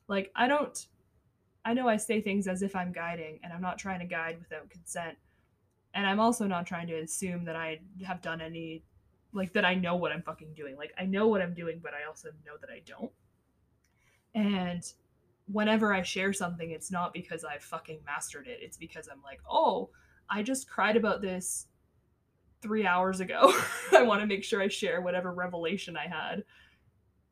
[0.08, 0.88] like I don't.
[1.66, 4.40] I know I say things as if I'm guiding, and I'm not trying to guide
[4.40, 5.18] without consent.
[5.94, 8.84] And I'm also not trying to assume that I have done any,
[9.34, 10.78] like, that I know what I'm fucking doing.
[10.78, 13.12] Like, I know what I'm doing, but I also know that I don't.
[14.34, 14.84] And
[15.52, 18.60] whenever I share something, it's not because I've fucking mastered it.
[18.62, 19.90] It's because I'm like, oh,
[20.30, 21.68] I just cried about this
[22.68, 23.54] three hours ago.
[23.94, 26.44] I want to make sure I share whatever revelation I had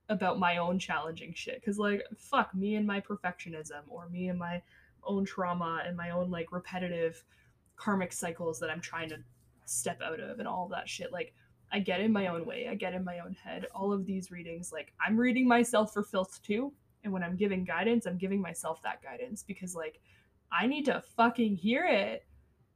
[0.07, 1.61] about my own challenging shit.
[1.63, 4.61] Cause like, fuck me and my perfectionism, or me and my
[5.03, 7.23] own trauma and my own like repetitive
[7.75, 9.17] karmic cycles that I'm trying to
[9.65, 11.11] step out of and all that shit.
[11.11, 11.33] Like,
[11.73, 13.65] I get in my own way, I get in my own head.
[13.75, 16.71] All of these readings, like, I'm reading myself for filth too.
[17.03, 19.99] And when I'm giving guidance, I'm giving myself that guidance because, like,
[20.51, 22.25] I need to fucking hear it.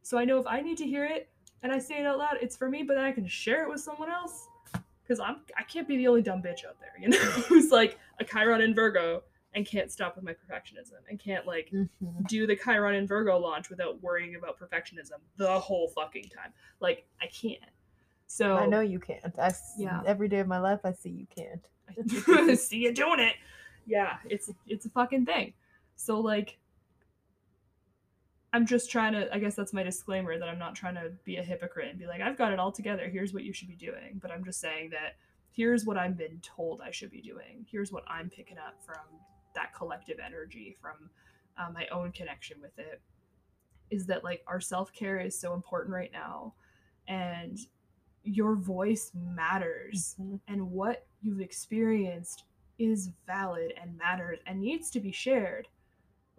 [0.02, 1.30] So I know if I need to hear it
[1.64, 3.70] and I say it out loud, it's for me, but then I can share it
[3.70, 4.48] with someone else.
[5.04, 7.98] Because I'm I can't be the only dumb bitch out there, you know, who's like
[8.20, 9.24] a Chiron in Virgo
[9.56, 12.28] and can't stop with my perfectionism and can't like Mhm.
[12.28, 16.54] do the Chiron in Virgo launch without worrying about perfectionism the whole fucking time.
[16.80, 17.60] Like I can't.
[18.28, 19.34] So I know you can't.
[19.40, 20.04] I Yeah.
[20.06, 21.68] every day of my life I see you can't.
[22.28, 23.34] I see you doing it.
[23.88, 25.54] Yeah, it's it's a fucking thing.
[25.96, 26.60] So like
[28.52, 31.38] I'm just trying to I guess that's my disclaimer that I'm not trying to be
[31.38, 33.08] a hypocrite and be like I've got it all together.
[33.08, 34.20] Here's what you should be doing.
[34.22, 35.18] But I'm just saying that
[35.52, 37.66] here's what I've been told I should be doing.
[37.70, 39.02] Here's what I'm picking up from
[39.56, 41.10] that collective energy from
[41.58, 43.02] uh, my own connection with it
[43.90, 46.54] is that like our self-care is so important right now
[47.08, 47.58] and
[48.24, 50.40] your voice matters Mhm.
[50.48, 52.44] and what you've experienced
[52.78, 55.68] is valid and matters and needs to be shared.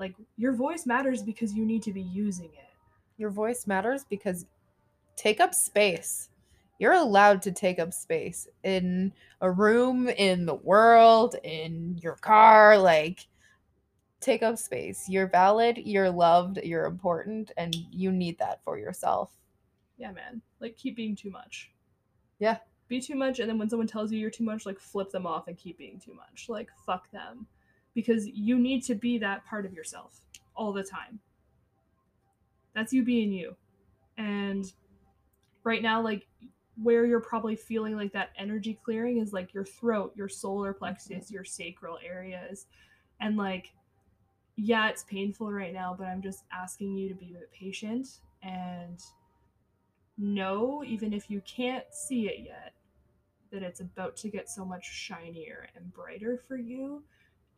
[0.00, 2.74] Like your voice matters because you need to be using it.
[3.18, 4.46] Your voice matters because
[5.14, 6.30] take up space.
[6.78, 12.78] You're allowed to take up space in a room, in the world, in your car.
[12.78, 13.26] Like,
[14.20, 15.06] take up space.
[15.06, 19.30] You're valid, you're loved, you're important, and you need that for yourself.
[19.98, 20.40] Yeah, man.
[20.60, 21.70] Like keep being too much.
[22.38, 22.56] Yeah.
[22.88, 25.26] Be too much and then when someone tells you you're too much, like flip them
[25.26, 26.48] off and keep being too much.
[26.48, 27.46] Like fuck them.
[27.94, 30.20] Because you need to be that part of yourself
[30.54, 31.20] all the time.
[32.74, 33.56] That's you being you.
[34.16, 34.70] And
[35.64, 36.26] right now like
[36.82, 41.30] where you're probably feeling like that energy clearing is like your throat, your solar plexus,
[41.30, 42.66] your sacral areas.
[43.20, 43.72] And like
[44.56, 48.06] yeah, it's painful right now, but I'm just asking you to be a bit patient
[48.42, 49.00] and
[50.18, 52.74] know, even if you can't see it yet,
[53.52, 57.02] that it's about to get so much shinier and brighter for you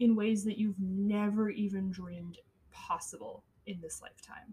[0.03, 2.37] in ways that you've never even dreamed
[2.73, 4.53] possible in this lifetime.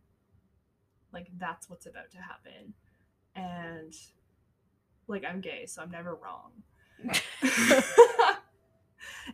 [1.12, 2.76] Like that's what's about to happen.
[3.36, 3.96] And
[5.08, 6.52] like I'm gay, so I'm never wrong.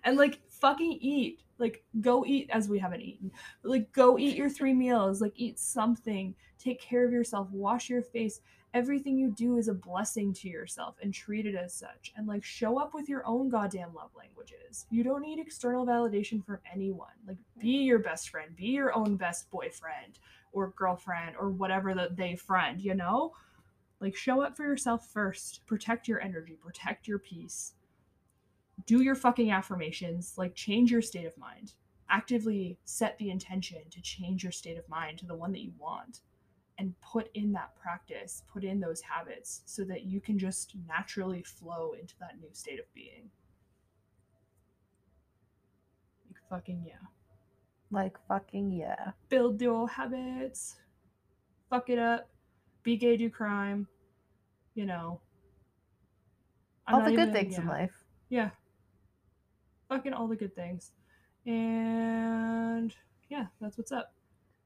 [0.03, 1.41] and like fucking eat.
[1.57, 3.31] Like go eat as we haven't eaten.
[3.61, 5.21] But, like go eat your three meals.
[5.21, 6.35] Like eat something.
[6.59, 7.49] Take care of yourself.
[7.51, 8.41] Wash your face.
[8.73, 12.11] Everything you do is a blessing to yourself and treat it as such.
[12.17, 14.85] And like show up with your own goddamn love languages.
[14.89, 17.07] You don't need external validation from anyone.
[17.25, 18.53] Like be your best friend.
[18.55, 20.19] Be your own best boyfriend
[20.51, 23.31] or girlfriend or whatever that they friend, you know?
[24.01, 25.65] Like show up for yourself first.
[25.67, 26.57] Protect your energy.
[26.61, 27.75] Protect your peace
[28.85, 31.73] do your fucking affirmations, like change your state of mind.
[32.09, 35.71] Actively set the intention to change your state of mind to the one that you
[35.79, 36.19] want
[36.77, 41.41] and put in that practice, put in those habits so that you can just naturally
[41.41, 43.29] flow into that new state of being.
[46.27, 47.07] Like fucking yeah.
[47.91, 49.11] Like fucking yeah.
[49.29, 50.75] Build dual habits.
[51.69, 52.29] Fuck it up.
[52.83, 53.87] Be gay, do crime.
[54.75, 55.21] You know.
[56.87, 57.93] I'm All the good even- things in life.
[58.29, 58.49] Yeah.
[59.95, 60.91] Fucking all the good things.
[61.45, 62.93] And
[63.29, 64.13] yeah, that's what's up.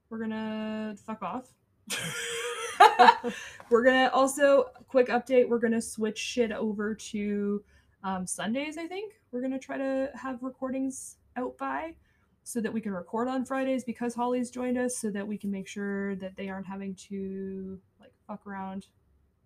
[0.08, 1.54] We're gonna fuck off.
[3.70, 5.48] we're gonna also quick update.
[5.48, 7.62] We're gonna switch shit over to
[8.02, 8.76] um, Sundays.
[8.76, 11.94] I think we're gonna try to have recordings out by
[12.42, 15.52] so that we can record on Fridays because Holly's joined us, so that we can
[15.52, 18.88] make sure that they aren't having to like fuck around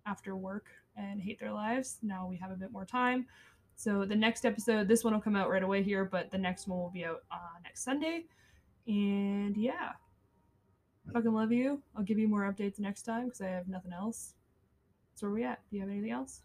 [0.07, 0.65] after work
[0.97, 1.99] and hate their lives.
[2.01, 3.27] Now we have a bit more time.
[3.75, 6.67] So the next episode, this one will come out right away here, but the next
[6.67, 8.25] one will be out uh, next Sunday.
[8.87, 9.91] And yeah,
[11.13, 11.81] fucking love you.
[11.95, 14.33] I'll give you more updates next time because I have nothing else.
[15.15, 15.59] So where we at?
[15.69, 16.41] Do you have anything else?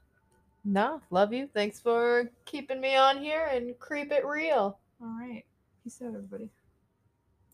[0.65, 1.49] No, love you.
[1.55, 4.79] Thanks for keeping me on here and creep it real.
[5.01, 5.45] All right.
[5.83, 6.51] Peace out, everybody.